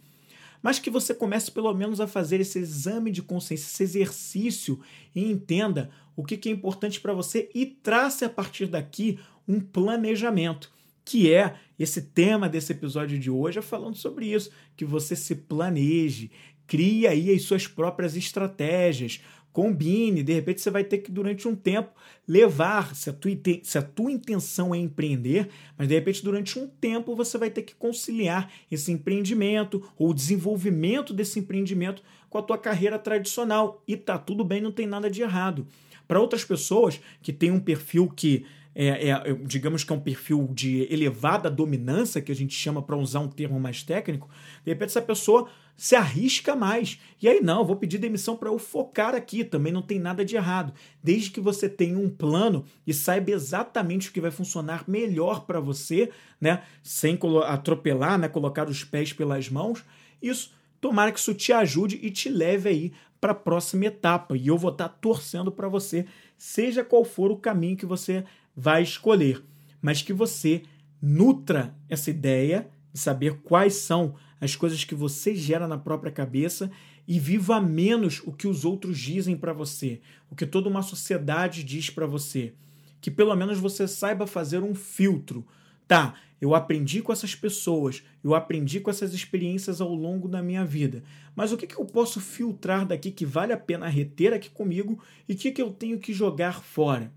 Mas 0.62 0.80
que 0.80 0.90
você 0.90 1.14
comece 1.14 1.50
pelo 1.50 1.74
menos 1.74 2.02
a 2.02 2.08
fazer 2.08 2.42
esse 2.42 2.60
exame 2.60 3.12
de 3.12 3.22
consciência, 3.22 3.68
esse 3.68 3.84
exercício 3.84 4.82
e 5.16 5.32
entenda 5.32 5.90
o 6.14 6.26
que 6.26 6.50
é 6.50 6.52
importante 6.52 7.00
para 7.00 7.14
você 7.14 7.50
e 7.56 7.66
trace 7.66 8.26
a 8.26 8.30
partir 8.30 8.66
daqui 8.66 9.18
um 9.48 9.62
planejamento 9.62 10.70
que 11.06 11.34
é 11.34 11.56
esse 11.80 12.02
tema 12.02 12.50
desse 12.50 12.74
episódio 12.74 13.18
de 13.18 13.32
hoje, 13.32 13.60
é 13.60 13.62
falando 13.62 13.96
sobre 13.96 14.28
isso, 14.28 14.52
que 14.76 14.84
você 14.84 15.16
se 15.16 15.34
planeje, 15.34 16.30
crie 16.68 17.08
aí 17.08 17.32
as 17.32 17.44
suas 17.44 17.66
próprias 17.66 18.16
estratégias, 18.16 19.22
combine, 19.52 20.22
de 20.22 20.34
repente 20.34 20.62
você 20.62 20.70
vai 20.70 20.84
ter 20.84 21.00
que 21.00 21.12
durante 21.12 21.48
um 21.48 21.56
tempo 21.56 21.90
levar, 22.28 22.96
se 22.96 23.10
a, 23.10 23.14
tua, 23.14 23.32
se 23.64 23.78
a 23.78 23.82
tua 23.82 24.12
intenção 24.12 24.76
é 24.76 24.78
empreender, 24.78 25.50
mas 25.78 25.88
de 25.88 25.96
repente 25.96 26.24
durante 26.24 26.60
um 26.60 26.68
tempo 26.68 27.16
você 27.16 27.38
vai 27.38 27.50
ter 27.50 27.64
que 27.64 27.74
conciliar 27.74 28.52
esse 28.72 28.92
empreendimento 28.92 29.92
ou 29.98 30.10
o 30.10 30.14
desenvolvimento 30.14 31.14
desse 31.14 31.40
empreendimento 31.40 32.04
com 32.30 32.38
a 32.38 32.44
tua 32.44 32.58
carreira 32.58 33.00
tradicional 33.00 33.84
e 33.88 33.98
tá 33.98 34.18
tudo 34.18 34.44
bem, 34.44 34.62
não 34.62 34.72
tem 34.72 34.86
nada 34.86 35.10
de 35.10 35.22
errado. 35.22 35.66
Para 36.08 36.22
outras 36.22 36.44
pessoas 36.44 37.00
que 37.22 37.34
têm 37.34 37.52
um 37.52 37.60
perfil 37.60 38.08
que 38.08 38.46
é, 38.76 39.10
é, 39.10 39.34
digamos 39.46 39.84
que 39.84 39.92
é 39.92 39.96
um 39.96 40.00
perfil 40.00 40.50
de 40.54 40.88
elevada 40.92 41.50
dominância, 41.50 42.22
que 42.22 42.32
a 42.32 42.36
gente 42.36 42.54
chama 42.54 42.82
para 42.82 42.96
usar 42.96 43.20
um 43.20 43.28
termo 43.28 43.60
mais 43.60 43.84
técnico, 43.84 44.30
de 44.64 44.72
repente 44.72 44.90
essa 44.90 45.02
pessoa 45.02 45.50
se 45.80 45.96
arrisca 45.96 46.58
mais. 46.58 47.00
E 47.22 47.28
aí, 47.30 47.40
não, 47.42 47.66
vou 47.66 47.78
pedir 47.78 48.00
demissão 48.00 48.36
para 48.36 48.50
eu 48.50 48.60
focar 48.60 49.16
aqui, 49.16 49.46
também 49.46 49.72
não 49.72 49.82
tem 49.82 49.98
nada 49.98 50.26
de 50.26 50.36
errado. 50.36 50.74
Desde 51.02 51.32
que 51.32 51.40
você 51.40 51.70
tenha 51.70 51.98
um 51.98 52.10
plano 52.10 52.66
e 52.86 52.94
saiba 52.94 53.32
exatamente 53.32 54.10
o 54.10 54.12
que 54.12 54.20
vai 54.20 54.30
funcionar 54.30 54.84
melhor 54.90 55.46
para 55.46 55.62
você, 55.62 56.12
né? 56.40 56.64
Sem 56.84 57.18
atropelar, 57.46 58.20
né? 58.20 58.28
Colocar 58.28 58.68
os 58.68 58.84
pés 58.84 59.14
pelas 59.14 59.48
mãos. 59.48 59.86
Isso, 60.22 60.52
tomara 60.82 61.14
que 61.14 61.20
isso 61.20 61.34
te 61.34 61.54
ajude 61.54 61.98
e 62.04 62.12
te 62.12 62.28
leve 62.28 62.68
aí 62.68 62.94
para 63.22 63.32
a 63.32 63.36
próxima 63.36 63.86
etapa. 63.86 64.36
E 64.36 64.48
eu 64.48 64.58
vou 64.58 64.72
estar 64.72 64.90
tá 64.90 64.96
torcendo 65.00 65.50
para 65.50 65.70
você, 65.70 66.06
seja 66.38 66.84
qual 66.84 67.06
for 67.06 67.32
o 67.32 67.38
caminho 67.38 67.78
que 67.78 67.86
você 67.86 68.26
vai 68.60 68.84
escolher, 68.84 69.42
mas 69.82 70.02
que 70.02 70.12
você 70.12 70.64
nutra 71.02 71.74
essa 71.88 72.10
ideia 72.10 72.70
de 72.92 73.00
saber 73.00 73.40
quais 73.42 73.76
são 73.76 74.16
as 74.42 74.54
coisas 74.54 74.84
que 74.84 74.94
você 74.94 75.34
gera 75.34 75.66
na 75.66 75.78
própria 75.78 76.12
cabeça 76.12 76.70
e 77.08 77.18
viva 77.18 77.62
menos 77.62 78.22
o 78.26 78.34
que 78.34 78.50
os 78.50 78.66
outros 78.66 79.00
dizem 79.00 79.38
para 79.38 79.54
você, 79.54 80.02
o 80.30 80.36
que 80.36 80.46
toda 80.46 80.68
uma 80.68 80.82
sociedade 80.82 81.64
diz 81.64 81.90
para 81.90 82.06
você. 82.06 82.54
Que 83.00 83.10
pelo 83.10 83.34
menos 83.34 83.58
você 83.58 83.88
saiba 83.88 84.28
fazer 84.28 84.62
um 84.62 84.76
filtro. 84.76 85.48
Tá, 85.88 86.16
eu 86.42 86.54
aprendi 86.54 87.02
com 87.02 87.14
essas 87.14 87.34
pessoas, 87.34 88.04
eu 88.22 88.36
aprendi 88.36 88.82
com 88.82 88.90
essas 88.90 89.14
experiências 89.14 89.80
ao 89.80 89.96
longo 89.96 90.28
da 90.28 90.44
minha 90.44 90.66
vida, 90.66 91.02
mas 91.34 91.52
o 91.52 91.58
que, 91.58 91.66
que 91.66 91.78
eu 91.78 91.86
posso 91.86 92.20
filtrar 92.20 92.86
daqui 92.86 93.10
que 93.10 93.26
vale 93.26 93.54
a 93.54 93.58
pena 93.58 93.88
reter 93.88 94.34
aqui 94.34 94.50
comigo 94.50 95.02
e 95.28 95.34
o 95.34 95.36
que, 95.36 95.52
que 95.52 95.62
eu 95.62 95.72
tenho 95.72 95.98
que 95.98 96.14
jogar 96.14 96.62
fora? 96.62 97.12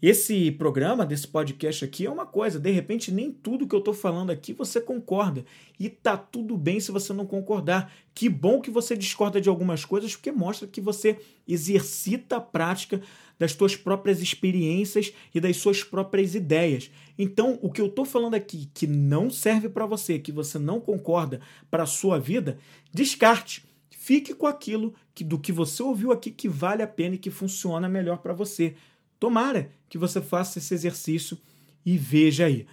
Esse 0.00 0.50
programa, 0.50 1.06
desse 1.06 1.26
podcast 1.26 1.82
aqui, 1.82 2.04
é 2.04 2.10
uma 2.10 2.26
coisa. 2.26 2.60
De 2.60 2.70
repente, 2.70 3.10
nem 3.10 3.32
tudo 3.32 3.66
que 3.66 3.74
eu 3.74 3.78
estou 3.78 3.94
falando 3.94 4.30
aqui 4.30 4.52
você 4.52 4.78
concorda. 4.78 5.42
E 5.80 5.88
tá 5.88 6.18
tudo 6.18 6.54
bem 6.54 6.78
se 6.80 6.92
você 6.92 7.14
não 7.14 7.24
concordar. 7.24 7.90
Que 8.14 8.28
bom 8.28 8.60
que 8.60 8.70
você 8.70 8.94
discorda 8.94 9.40
de 9.40 9.48
algumas 9.48 9.86
coisas, 9.86 10.14
porque 10.14 10.30
mostra 10.30 10.68
que 10.68 10.82
você 10.82 11.18
exercita 11.48 12.36
a 12.36 12.40
prática 12.40 13.00
das 13.38 13.52
suas 13.52 13.74
próprias 13.74 14.20
experiências 14.20 15.14
e 15.34 15.40
das 15.40 15.56
suas 15.56 15.82
próprias 15.82 16.34
ideias. 16.34 16.90
Então, 17.18 17.58
o 17.62 17.72
que 17.72 17.80
eu 17.80 17.86
estou 17.86 18.04
falando 18.04 18.34
aqui 18.34 18.68
que 18.74 18.86
não 18.86 19.30
serve 19.30 19.68
para 19.70 19.86
você, 19.86 20.18
que 20.18 20.32
você 20.32 20.58
não 20.58 20.78
concorda 20.78 21.40
para 21.70 21.84
a 21.84 21.86
sua 21.86 22.18
vida, 22.18 22.58
descarte. 22.92 23.64
Fique 23.90 24.34
com 24.34 24.46
aquilo 24.46 24.94
que 25.14 25.24
do 25.24 25.38
que 25.38 25.50
você 25.50 25.82
ouviu 25.82 26.12
aqui 26.12 26.30
que 26.30 26.48
vale 26.48 26.82
a 26.82 26.86
pena 26.86 27.14
e 27.14 27.18
que 27.18 27.30
funciona 27.30 27.88
melhor 27.88 28.18
para 28.18 28.34
você. 28.34 28.74
Tomara 29.18 29.70
que 29.88 29.98
você 29.98 30.20
faça 30.20 30.58
esse 30.58 30.74
exercício 30.74 31.38
e 31.84 31.96
veja 31.96 32.46
aí. 32.46 32.66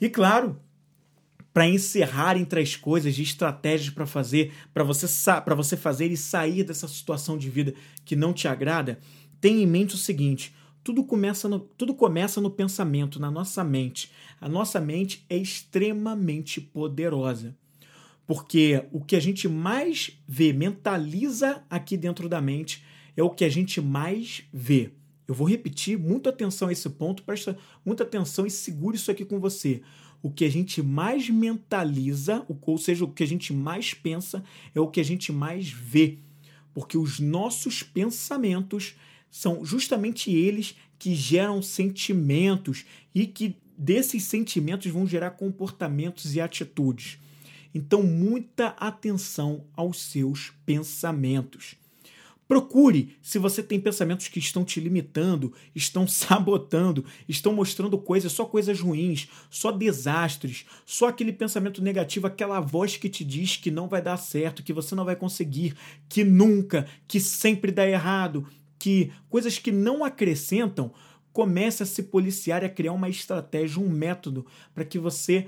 E 0.00 0.08
claro, 0.08 0.60
para 1.52 1.66
encerrar 1.66 2.36
entre 2.36 2.60
as 2.60 2.76
coisas 2.76 3.14
de 3.14 3.22
estratégias 3.22 3.92
para 3.92 4.06
fazer, 4.06 4.52
para 4.72 4.84
você 4.84 5.06
você 5.56 5.76
fazer 5.76 6.06
e 6.06 6.16
sair 6.16 6.62
dessa 6.62 6.86
situação 6.86 7.36
de 7.36 7.50
vida 7.50 7.74
que 8.04 8.14
não 8.14 8.32
te 8.32 8.46
agrada, 8.46 9.00
tenha 9.40 9.62
em 9.62 9.66
mente 9.66 9.94
o 9.94 9.98
seguinte: 9.98 10.54
tudo 10.84 11.02
começa 11.04 11.48
no, 11.48 11.58
tudo 11.58 11.94
começa 11.94 12.40
no 12.40 12.50
pensamento, 12.50 13.18
na 13.18 13.30
nossa 13.30 13.64
mente. 13.64 14.10
A 14.40 14.48
nossa 14.48 14.80
mente 14.80 15.24
é 15.28 15.36
extremamente 15.36 16.60
poderosa. 16.60 17.56
Porque 18.26 18.84
o 18.92 19.02
que 19.02 19.16
a 19.16 19.20
gente 19.20 19.48
mais 19.48 20.12
vê, 20.26 20.52
mentaliza 20.52 21.64
aqui 21.68 21.96
dentro 21.96 22.28
da 22.28 22.40
mente, 22.40 22.84
é 23.16 23.22
o 23.22 23.30
que 23.30 23.44
a 23.44 23.48
gente 23.48 23.80
mais 23.80 24.44
vê. 24.52 24.92
Eu 25.28 25.34
vou 25.34 25.46
repetir, 25.46 25.98
muita 25.98 26.30
atenção 26.30 26.68
a 26.68 26.72
esse 26.72 26.88
ponto, 26.88 27.22
presta 27.22 27.58
muita 27.84 28.02
atenção 28.02 28.46
e 28.46 28.50
segure 28.50 28.96
isso 28.96 29.10
aqui 29.10 29.26
com 29.26 29.38
você. 29.38 29.82
O 30.22 30.30
que 30.30 30.42
a 30.42 30.50
gente 30.50 30.82
mais 30.82 31.28
mentaliza, 31.28 32.46
ou 32.48 32.78
seja, 32.78 33.04
o 33.04 33.12
que 33.12 33.22
a 33.22 33.26
gente 33.26 33.52
mais 33.52 33.92
pensa, 33.92 34.42
é 34.74 34.80
o 34.80 34.88
que 34.88 35.00
a 35.00 35.04
gente 35.04 35.30
mais 35.30 35.68
vê. 35.68 36.18
Porque 36.72 36.96
os 36.96 37.20
nossos 37.20 37.82
pensamentos 37.82 38.96
são 39.30 39.64
justamente 39.66 40.30
eles 40.32 40.74
que 40.98 41.14
geram 41.14 41.60
sentimentos 41.60 42.86
e 43.14 43.26
que 43.26 43.54
desses 43.76 44.24
sentimentos 44.24 44.90
vão 44.90 45.06
gerar 45.06 45.32
comportamentos 45.32 46.34
e 46.34 46.40
atitudes. 46.40 47.18
Então, 47.74 48.02
muita 48.02 48.68
atenção 48.68 49.66
aos 49.76 50.00
seus 50.00 50.52
pensamentos. 50.64 51.76
Procure 52.48 53.14
se 53.20 53.38
você 53.38 53.62
tem 53.62 53.78
pensamentos 53.78 54.26
que 54.28 54.38
estão 54.38 54.64
te 54.64 54.80
limitando, 54.80 55.52
estão 55.74 56.08
sabotando, 56.08 57.04
estão 57.28 57.52
mostrando 57.52 57.98
coisas, 57.98 58.32
só 58.32 58.46
coisas 58.46 58.80
ruins, 58.80 59.28
só 59.50 59.70
desastres, 59.70 60.64
só 60.86 61.08
aquele 61.08 61.30
pensamento 61.30 61.82
negativo, 61.82 62.26
aquela 62.26 62.58
voz 62.58 62.96
que 62.96 63.10
te 63.10 63.22
diz 63.22 63.58
que 63.58 63.70
não 63.70 63.86
vai 63.86 64.00
dar 64.00 64.16
certo, 64.16 64.62
que 64.62 64.72
você 64.72 64.94
não 64.94 65.04
vai 65.04 65.14
conseguir, 65.14 65.76
que 66.08 66.24
nunca, 66.24 66.88
que 67.06 67.20
sempre 67.20 67.70
dá 67.70 67.86
errado, 67.86 68.48
que 68.78 69.12
coisas 69.28 69.58
que 69.58 69.70
não 69.70 70.02
acrescentam, 70.02 70.90
comece 71.34 71.82
a 71.82 71.86
se 71.86 72.04
policiar 72.04 72.62
e 72.62 72.66
a 72.66 72.70
criar 72.70 72.94
uma 72.94 73.10
estratégia, 73.10 73.78
um 73.78 73.90
método 73.90 74.46
para 74.74 74.86
que 74.86 74.98
você, 74.98 75.46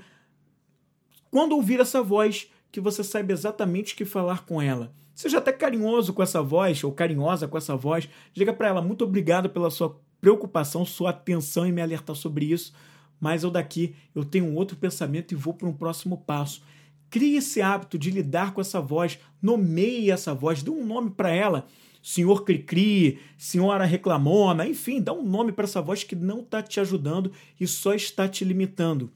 quando 1.31 1.53
ouvir 1.53 1.79
essa 1.79 2.03
voz, 2.03 2.47
que 2.71 2.79
você 2.79 3.03
saiba 3.03 3.33
exatamente 3.33 3.95
o 3.95 3.97
que 3.97 4.05
falar 4.05 4.45
com 4.45 4.61
ela 4.61 4.93
Seja 5.21 5.37
até 5.37 5.53
carinhoso 5.53 6.13
com 6.13 6.23
essa 6.23 6.41
voz, 6.41 6.83
ou 6.83 6.91
carinhosa 6.91 7.47
com 7.47 7.55
essa 7.55 7.75
voz. 7.75 8.09
Diga 8.33 8.51
para 8.51 8.69
ela 8.69 8.81
muito 8.81 9.03
obrigado 9.03 9.51
pela 9.51 9.69
sua 9.69 10.01
preocupação, 10.19 10.83
sua 10.83 11.11
atenção 11.11 11.63
em 11.63 11.71
me 11.71 11.79
alertar 11.79 12.15
sobre 12.15 12.45
isso. 12.45 12.73
Mas 13.19 13.43
eu 13.43 13.51
daqui, 13.51 13.93
eu 14.15 14.25
tenho 14.25 14.45
um 14.45 14.55
outro 14.55 14.75
pensamento 14.75 15.31
e 15.31 15.35
vou 15.35 15.53
para 15.53 15.67
um 15.67 15.73
próximo 15.73 16.17
passo. 16.17 16.63
Crie 17.07 17.37
esse 17.37 17.61
hábito 17.61 17.99
de 17.99 18.09
lidar 18.09 18.51
com 18.51 18.61
essa 18.61 18.81
voz, 18.81 19.19
nomeie 19.39 20.09
essa 20.09 20.33
voz, 20.33 20.63
dê 20.63 20.71
um 20.71 20.83
nome 20.83 21.11
para 21.11 21.29
ela. 21.29 21.67
Senhor 22.01 22.43
Cricri, 22.43 23.19
Senhora 23.37 23.85
Reclamona, 23.85 24.67
enfim, 24.67 24.99
dá 24.99 25.13
um 25.13 25.21
nome 25.21 25.51
para 25.51 25.65
essa 25.65 25.83
voz 25.83 26.03
que 26.03 26.15
não 26.15 26.39
está 26.39 26.63
te 26.63 26.79
ajudando 26.79 27.31
e 27.59 27.67
só 27.67 27.93
está 27.93 28.27
te 28.27 28.43
limitando. 28.43 29.11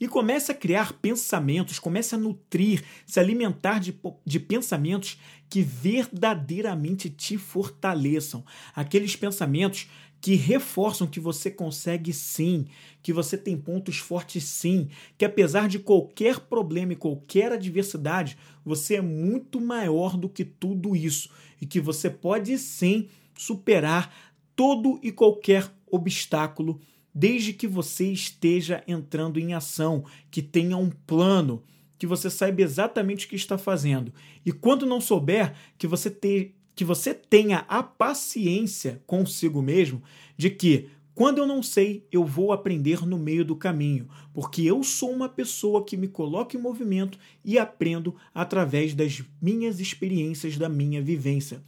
E 0.00 0.08
comece 0.08 0.50
a 0.50 0.54
criar 0.54 0.94
pensamentos, 0.94 1.78
comece 1.78 2.14
a 2.14 2.18
nutrir, 2.18 2.82
se 3.04 3.20
alimentar 3.20 3.78
de, 3.78 3.94
de 4.24 4.40
pensamentos 4.40 5.18
que 5.50 5.60
verdadeiramente 5.60 7.10
te 7.10 7.36
fortaleçam. 7.36 8.42
Aqueles 8.74 9.14
pensamentos 9.14 9.88
que 10.20 10.34
reforçam 10.34 11.06
que 11.06 11.20
você 11.20 11.50
consegue 11.50 12.12
sim, 12.12 12.66
que 13.02 13.12
você 13.12 13.36
tem 13.38 13.56
pontos 13.56 13.98
fortes 13.98 14.44
sim, 14.44 14.88
que 15.16 15.24
apesar 15.24 15.68
de 15.68 15.78
qualquer 15.78 16.40
problema 16.40 16.92
e 16.92 16.96
qualquer 16.96 17.52
adversidade, 17.52 18.36
você 18.64 18.96
é 18.96 19.02
muito 19.02 19.60
maior 19.60 20.16
do 20.16 20.28
que 20.28 20.44
tudo 20.44 20.94
isso 20.94 21.30
e 21.60 21.66
que 21.66 21.80
você 21.80 22.10
pode 22.10 22.56
sim 22.58 23.08
superar 23.36 24.14
todo 24.54 25.00
e 25.02 25.10
qualquer 25.10 25.70
obstáculo 25.90 26.80
desde 27.14 27.52
que 27.52 27.66
você 27.66 28.10
esteja 28.10 28.82
entrando 28.86 29.38
em 29.38 29.54
ação, 29.54 30.04
que 30.30 30.42
tenha 30.42 30.76
um 30.76 30.90
plano, 30.90 31.62
que 31.98 32.06
você 32.06 32.30
saiba 32.30 32.62
exatamente 32.62 33.26
o 33.26 33.28
que 33.28 33.36
está 33.36 33.58
fazendo. 33.58 34.12
E 34.44 34.52
quando 34.52 34.86
não 34.86 35.00
souber, 35.00 35.54
que 35.76 35.86
você 35.86 36.10
te, 36.10 36.54
que 36.74 36.84
você 36.84 37.12
tenha 37.12 37.64
a 37.68 37.82
paciência 37.82 39.02
consigo 39.06 39.60
mesmo 39.60 40.02
de 40.36 40.48
que 40.48 40.88
quando 41.14 41.36
eu 41.36 41.46
não 41.46 41.62
sei, 41.62 42.06
eu 42.10 42.24
vou 42.24 42.52
aprender 42.52 43.06
no 43.06 43.18
meio 43.18 43.44
do 43.44 43.54
caminho, 43.54 44.08
porque 44.32 44.62
eu 44.62 44.82
sou 44.82 45.10
uma 45.10 45.28
pessoa 45.28 45.84
que 45.84 45.94
me 45.94 46.08
coloca 46.08 46.56
em 46.56 46.60
movimento 46.60 47.18
e 47.44 47.58
aprendo 47.58 48.16
através 48.32 48.94
das 48.94 49.22
minhas 49.42 49.80
experiências, 49.80 50.56
da 50.56 50.68
minha 50.68 51.02
vivência. 51.02 51.62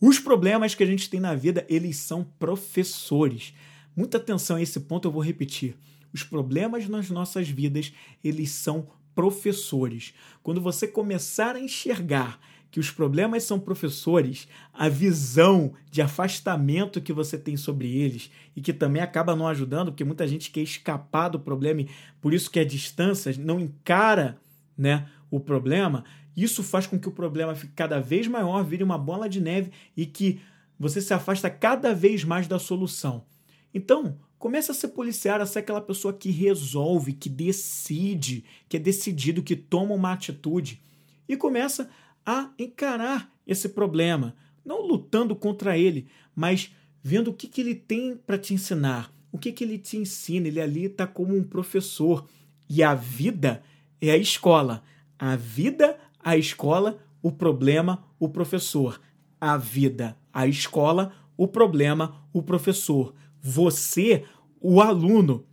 Os 0.00 0.18
problemas 0.18 0.74
que 0.74 0.82
a 0.82 0.86
gente 0.86 1.10
tem 1.10 1.20
na 1.20 1.34
vida, 1.34 1.66
eles 1.68 1.96
são 1.98 2.24
professores. 2.38 3.52
Muita 3.98 4.18
atenção 4.18 4.54
a 4.54 4.62
esse 4.62 4.78
ponto, 4.78 5.08
eu 5.08 5.10
vou 5.10 5.20
repetir. 5.20 5.76
Os 6.14 6.22
problemas 6.22 6.88
nas 6.88 7.10
nossas 7.10 7.48
vidas, 7.48 7.92
eles 8.22 8.52
são 8.52 8.86
professores. 9.12 10.14
Quando 10.40 10.60
você 10.60 10.86
começar 10.86 11.56
a 11.56 11.60
enxergar 11.60 12.38
que 12.70 12.78
os 12.78 12.92
problemas 12.92 13.42
são 13.42 13.58
professores, 13.58 14.46
a 14.72 14.88
visão 14.88 15.72
de 15.90 16.00
afastamento 16.00 17.00
que 17.00 17.12
você 17.12 17.36
tem 17.36 17.56
sobre 17.56 17.90
eles 17.90 18.30
e 18.54 18.60
que 18.60 18.72
também 18.72 19.02
acaba 19.02 19.34
não 19.34 19.48
ajudando, 19.48 19.90
porque 19.90 20.04
muita 20.04 20.28
gente 20.28 20.52
quer 20.52 20.60
escapar 20.60 21.30
do 21.30 21.40
problema 21.40 21.80
e 21.80 21.88
por 22.20 22.32
isso 22.32 22.52
que 22.52 22.60
a 22.60 22.64
distância 22.64 23.34
não 23.36 23.58
encara, 23.58 24.38
né, 24.76 25.08
o 25.28 25.40
problema, 25.40 26.04
isso 26.36 26.62
faz 26.62 26.86
com 26.86 27.00
que 27.00 27.08
o 27.08 27.12
problema 27.12 27.52
fique 27.52 27.72
cada 27.72 27.98
vez 27.98 28.28
maior, 28.28 28.62
vire 28.62 28.84
uma 28.84 28.96
bola 28.96 29.28
de 29.28 29.40
neve 29.40 29.72
e 29.96 30.06
que 30.06 30.40
você 30.78 31.00
se 31.00 31.12
afasta 31.12 31.50
cada 31.50 31.92
vez 31.92 32.22
mais 32.22 32.46
da 32.46 32.60
solução. 32.60 33.24
Então, 33.72 34.18
comece 34.38 34.70
a 34.70 34.74
ser 34.74 34.88
policiar, 34.88 35.40
a 35.40 35.46
ser 35.46 35.60
aquela 35.60 35.80
pessoa 35.80 36.14
que 36.14 36.30
resolve, 36.30 37.12
que 37.12 37.28
decide, 37.28 38.44
que 38.68 38.76
é 38.76 38.80
decidido, 38.80 39.42
que 39.42 39.56
toma 39.56 39.94
uma 39.94 40.12
atitude 40.12 40.80
e 41.28 41.36
começa 41.36 41.90
a 42.24 42.50
encarar 42.58 43.32
esse 43.46 43.68
problema, 43.68 44.34
não 44.64 44.86
lutando 44.86 45.34
contra 45.34 45.76
ele, 45.78 46.06
mas 46.34 46.74
vendo 47.02 47.28
o 47.28 47.34
que, 47.34 47.48
que 47.48 47.60
ele 47.60 47.74
tem 47.74 48.16
para 48.16 48.38
te 48.38 48.52
ensinar, 48.52 49.12
o 49.32 49.38
que, 49.38 49.52
que 49.52 49.64
ele 49.64 49.78
te 49.78 49.96
ensina. 49.96 50.48
Ele 50.48 50.60
ali 50.60 50.84
está 50.84 51.06
como 51.06 51.36
um 51.36 51.42
professor. 51.42 52.26
E 52.68 52.82
a 52.82 52.94
vida 52.94 53.62
é 54.00 54.10
a 54.10 54.16
escola. 54.16 54.82
A 55.18 55.36
vida, 55.36 55.98
a 56.22 56.36
escola, 56.36 56.98
o 57.22 57.32
problema, 57.32 58.04
o 58.18 58.28
professor. 58.28 59.00
A 59.40 59.56
vida, 59.56 60.16
a 60.32 60.46
escola, 60.46 61.12
o 61.36 61.46
problema, 61.46 62.22
o 62.32 62.42
professor. 62.42 63.14
Você, 63.40 64.24
o 64.60 64.80
aluno. 64.80 65.46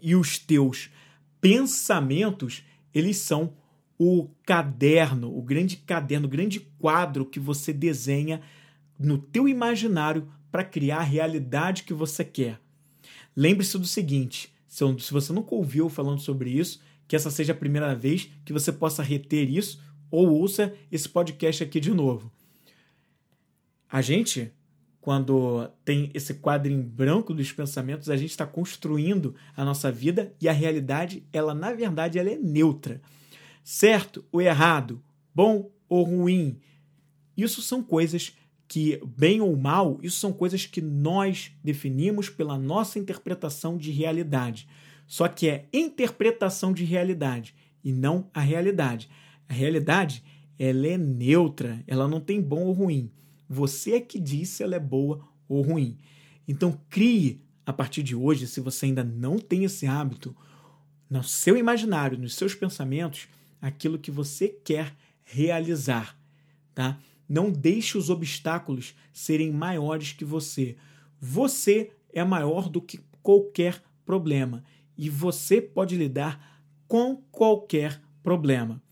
E 0.00 0.16
os 0.16 0.38
teus 0.38 0.90
pensamentos, 1.40 2.64
eles 2.92 3.18
são 3.18 3.54
o 3.98 4.28
caderno, 4.44 5.36
o 5.36 5.42
grande 5.42 5.76
caderno, 5.76 6.26
o 6.26 6.30
grande 6.30 6.60
quadro 6.78 7.24
que 7.24 7.38
você 7.38 7.72
desenha 7.72 8.40
no 8.98 9.18
teu 9.18 9.48
imaginário 9.48 10.28
para 10.50 10.64
criar 10.64 10.98
a 10.98 11.02
realidade 11.02 11.84
que 11.84 11.94
você 11.94 12.24
quer. 12.24 12.60
Lembre-se 13.36 13.78
do 13.78 13.86
seguinte: 13.86 14.52
se 14.68 15.12
você 15.12 15.32
nunca 15.32 15.54
ouviu 15.54 15.88
falando 15.88 16.20
sobre 16.20 16.50
isso, 16.50 16.80
que 17.06 17.16
essa 17.16 17.30
seja 17.30 17.52
a 17.52 17.56
primeira 17.56 17.94
vez 17.94 18.30
que 18.44 18.52
você 18.52 18.72
possa 18.72 19.02
reter 19.02 19.48
isso 19.50 19.80
ou 20.10 20.30
ouça 20.30 20.74
esse 20.90 21.08
podcast 21.08 21.62
aqui 21.62 21.80
de 21.80 21.92
novo. 21.92 22.30
A 23.90 24.00
gente, 24.00 24.52
quando 25.02 25.68
tem 25.84 26.10
esse 26.14 26.32
quadro 26.34 26.72
em 26.72 26.80
branco 26.80 27.34
dos 27.34 27.52
pensamentos, 27.52 28.08
a 28.08 28.16
gente 28.16 28.30
está 28.30 28.46
construindo 28.46 29.34
a 29.54 29.64
nossa 29.64 29.92
vida 29.92 30.32
e 30.40 30.48
a 30.48 30.52
realidade, 30.52 31.26
ela 31.30 31.52
na 31.52 31.74
verdade, 31.74 32.18
ela 32.18 32.30
é 32.30 32.38
neutra 32.38 33.02
certo 33.62 34.24
ou 34.32 34.40
errado, 34.40 35.02
bom 35.34 35.70
ou 35.88 36.04
ruim. 36.04 36.58
Isso 37.36 37.62
são 37.62 37.82
coisas 37.82 38.32
que, 38.68 39.00
bem 39.16 39.40
ou 39.40 39.56
mal, 39.56 39.98
isso 40.02 40.18
são 40.18 40.32
coisas 40.32 40.66
que 40.66 40.80
nós 40.80 41.52
definimos 41.62 42.28
pela 42.28 42.58
nossa 42.58 42.98
interpretação 42.98 43.76
de 43.76 43.90
realidade. 43.90 44.68
Só 45.06 45.28
que 45.28 45.48
é 45.48 45.68
interpretação 45.72 46.72
de 46.72 46.84
realidade 46.84 47.54
e 47.84 47.92
não 47.92 48.30
a 48.32 48.40
realidade. 48.40 49.10
A 49.48 49.52
realidade, 49.52 50.22
ela 50.58 50.86
é 50.86 50.96
neutra, 50.96 51.82
ela 51.86 52.08
não 52.08 52.20
tem 52.20 52.40
bom 52.40 52.62
ou 52.62 52.72
ruim. 52.72 53.10
Você 53.52 53.92
é 53.92 54.00
que 54.00 54.18
diz 54.18 54.48
se 54.48 54.62
ela 54.62 54.76
é 54.76 54.80
boa 54.80 55.28
ou 55.46 55.60
ruim. 55.60 55.98
Então 56.48 56.80
crie 56.88 57.42
a 57.66 57.72
partir 57.72 58.02
de 58.02 58.16
hoje, 58.16 58.46
se 58.46 58.60
você 58.60 58.86
ainda 58.86 59.04
não 59.04 59.38
tem 59.38 59.64
esse 59.64 59.86
hábito, 59.86 60.34
no 61.08 61.22
seu 61.22 61.54
imaginário, 61.54 62.18
nos 62.18 62.34
seus 62.34 62.54
pensamentos, 62.54 63.28
aquilo 63.60 63.98
que 63.98 64.10
você 64.10 64.48
quer 64.48 64.96
realizar, 65.22 66.18
tá? 66.74 66.98
Não 67.28 67.52
deixe 67.52 67.98
os 67.98 68.08
obstáculos 68.08 68.94
serem 69.12 69.52
maiores 69.52 70.12
que 70.12 70.24
você. 70.24 70.74
Você 71.20 71.92
é 72.10 72.24
maior 72.24 72.70
do 72.70 72.80
que 72.80 73.00
qualquer 73.22 73.82
problema 74.06 74.64
e 74.96 75.10
você 75.10 75.60
pode 75.60 75.94
lidar 75.94 76.62
com 76.88 77.16
qualquer 77.30 78.00
problema. 78.22 78.82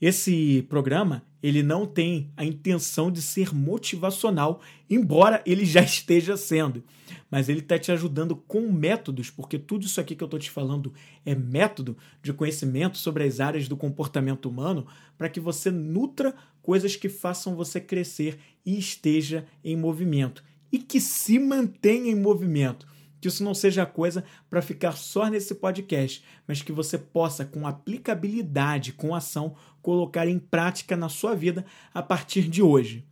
Esse 0.00 0.62
programa 0.68 1.24
ele 1.44 1.62
não 1.62 1.84
tem 1.84 2.30
a 2.38 2.42
intenção 2.42 3.12
de 3.12 3.20
ser 3.20 3.54
motivacional, 3.54 4.62
embora 4.88 5.42
ele 5.44 5.66
já 5.66 5.82
esteja 5.84 6.38
sendo. 6.38 6.82
Mas 7.30 7.50
ele 7.50 7.58
está 7.58 7.78
te 7.78 7.92
ajudando 7.92 8.34
com 8.34 8.72
métodos, 8.72 9.28
porque 9.28 9.58
tudo 9.58 9.84
isso 9.84 10.00
aqui 10.00 10.16
que 10.16 10.24
eu 10.24 10.26
estou 10.26 10.40
te 10.40 10.50
falando 10.50 10.94
é 11.22 11.34
método 11.34 11.98
de 12.22 12.32
conhecimento 12.32 12.96
sobre 12.96 13.24
as 13.24 13.40
áreas 13.40 13.68
do 13.68 13.76
comportamento 13.76 14.48
humano 14.48 14.86
para 15.18 15.28
que 15.28 15.38
você 15.38 15.70
nutra 15.70 16.34
coisas 16.62 16.96
que 16.96 17.10
façam 17.10 17.54
você 17.54 17.78
crescer 17.78 18.38
e 18.64 18.78
esteja 18.78 19.44
em 19.62 19.76
movimento. 19.76 20.42
E 20.72 20.78
que 20.78 20.98
se 20.98 21.38
mantenha 21.38 22.10
em 22.10 22.18
movimento 22.18 22.86
que 23.24 23.28
isso 23.28 23.42
não 23.42 23.54
seja 23.54 23.86
coisa 23.86 24.22
para 24.50 24.60
ficar 24.60 24.92
só 24.92 25.28
nesse 25.30 25.54
podcast, 25.54 26.22
mas 26.46 26.60
que 26.60 26.70
você 26.70 26.98
possa, 26.98 27.42
com 27.42 27.66
aplicabilidade, 27.66 28.92
com 28.92 29.14
ação, 29.14 29.56
colocar 29.84 30.26
em 30.26 30.38
prática 30.38 30.96
na 30.96 31.08
sua 31.08 31.36
vida 31.36 31.64
a 31.92 32.02
partir 32.02 32.48
de 32.48 32.60
hoje. 32.60 33.04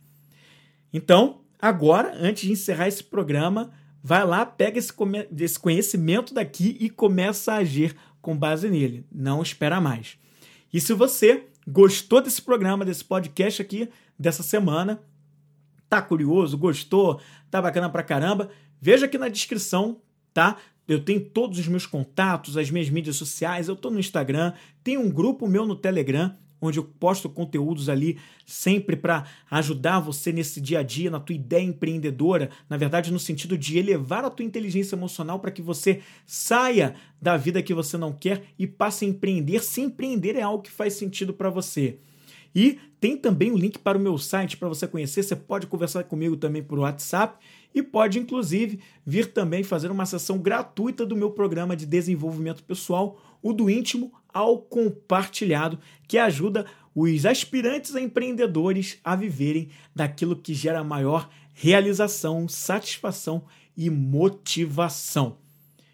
Então, 0.91 1.39
agora, 1.61 2.13
antes 2.19 2.43
de 2.43 2.51
encerrar 2.51 2.89
esse 2.89 3.03
programa, 3.03 3.71
vai 4.03 4.25
lá, 4.25 4.45
pega 4.45 4.77
esse, 4.77 4.91
conhecimento 5.59 6.33
daqui 6.33 6.75
e 6.79 6.89
começa 6.89 7.53
a 7.53 7.57
agir 7.57 7.95
com 8.21 8.35
base 8.35 8.69
nele. 8.69 9.05
Não 9.09 9.41
espera 9.41 9.79
mais. 9.79 10.17
E 10.73 10.81
se 10.81 10.93
você 10.93 11.45
gostou 11.65 12.21
desse 12.21 12.41
programa, 12.41 12.83
desse 12.83 13.05
podcast 13.05 13.61
aqui, 13.61 13.87
dessa 14.19 14.43
semana, 14.43 15.01
tá 15.87 16.01
curioso, 16.01 16.57
gostou, 16.57 17.21
tá 17.49 17.61
bacana 17.61 17.89
pra 17.89 18.03
caramba, 18.03 18.49
Veja 18.85 19.05
aqui 19.05 19.17
na 19.17 19.29
descrição, 19.29 20.01
tá? 20.33 20.57
Eu 20.85 20.99
tenho 20.99 21.21
todos 21.21 21.57
os 21.57 21.69
meus 21.69 21.85
contatos, 21.85 22.57
as 22.57 22.69
minhas 22.69 22.89
mídias 22.89 23.15
sociais, 23.15 23.69
eu 23.69 23.75
estou 23.75 23.89
no 23.89 23.97
Instagram, 23.97 24.51
tem 24.83 24.97
um 24.97 25.09
grupo 25.09 25.47
meu 25.47 25.65
no 25.65 25.73
Telegram, 25.73 26.35
onde 26.65 26.79
eu 26.79 26.83
posto 26.83 27.29
conteúdos 27.29 27.89
ali 27.89 28.17
sempre 28.45 28.95
para 28.95 29.25
ajudar 29.49 29.99
você 29.99 30.31
nesse 30.31 30.59
dia 30.59 30.79
a 30.79 30.83
dia, 30.83 31.11
na 31.11 31.19
tua 31.19 31.35
ideia 31.35 31.63
empreendedora, 31.63 32.49
na 32.69 32.77
verdade 32.77 33.11
no 33.11 33.19
sentido 33.19 33.57
de 33.57 33.77
elevar 33.77 34.23
a 34.23 34.29
tua 34.29 34.45
inteligência 34.45 34.95
emocional 34.95 35.39
para 35.39 35.51
que 35.51 35.61
você 35.61 36.01
saia 36.25 36.95
da 37.21 37.37
vida 37.37 37.61
que 37.61 37.73
você 37.73 37.97
não 37.97 38.13
quer 38.13 38.43
e 38.57 38.65
passe 38.65 39.05
a 39.05 39.07
empreender, 39.07 39.63
se 39.63 39.81
empreender 39.81 40.35
é 40.35 40.41
algo 40.41 40.63
que 40.63 40.71
faz 40.71 40.93
sentido 40.93 41.33
para 41.33 41.49
você. 41.49 41.99
E 42.55 42.79
tem 42.99 43.17
também 43.17 43.51
o 43.51 43.57
link 43.57 43.79
para 43.79 43.97
o 43.97 44.01
meu 44.01 44.17
site 44.17 44.57
para 44.57 44.69
você 44.69 44.87
conhecer. 44.87 45.23
Você 45.23 45.35
pode 45.35 45.67
conversar 45.67 46.03
comigo 46.03 46.37
também 46.37 46.61
por 46.61 46.79
WhatsApp 46.79 47.43
e 47.73 47.81
pode, 47.81 48.19
inclusive, 48.19 48.79
vir 49.05 49.33
também 49.33 49.63
fazer 49.63 49.89
uma 49.89 50.05
sessão 50.05 50.37
gratuita 50.37 51.05
do 51.05 51.15
meu 51.15 51.31
programa 51.31 51.75
de 51.75 51.85
desenvolvimento 51.85 52.63
pessoal, 52.63 53.19
o 53.41 53.51
do 53.51 53.69
íntimo 53.69 54.13
ao 54.33 54.57
compartilhado, 54.57 55.79
que 56.07 56.17
ajuda 56.17 56.65
os 56.95 57.25
aspirantes 57.25 57.95
a 57.95 58.01
empreendedores 58.01 58.99
a 59.03 59.15
viverem 59.15 59.69
daquilo 59.95 60.35
que 60.35 60.53
gera 60.53 60.83
maior 60.83 61.29
realização, 61.53 62.47
satisfação 62.47 63.43
e 63.75 63.89
motivação. 63.89 65.37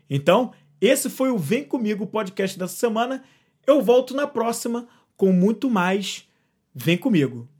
Então, 0.10 0.54
esse 0.82 1.10
foi 1.10 1.30
o 1.30 1.38
Vem 1.38 1.64
Comigo 1.64 2.08
podcast 2.08 2.58
dessa 2.58 2.76
semana. 2.76 3.24
Eu 3.68 3.82
volto 3.82 4.16
na 4.16 4.26
próxima 4.26 4.88
com 5.16 5.32
muito 5.32 5.70
mais. 5.70 6.28
Vem 6.74 6.98
comigo! 6.98 7.59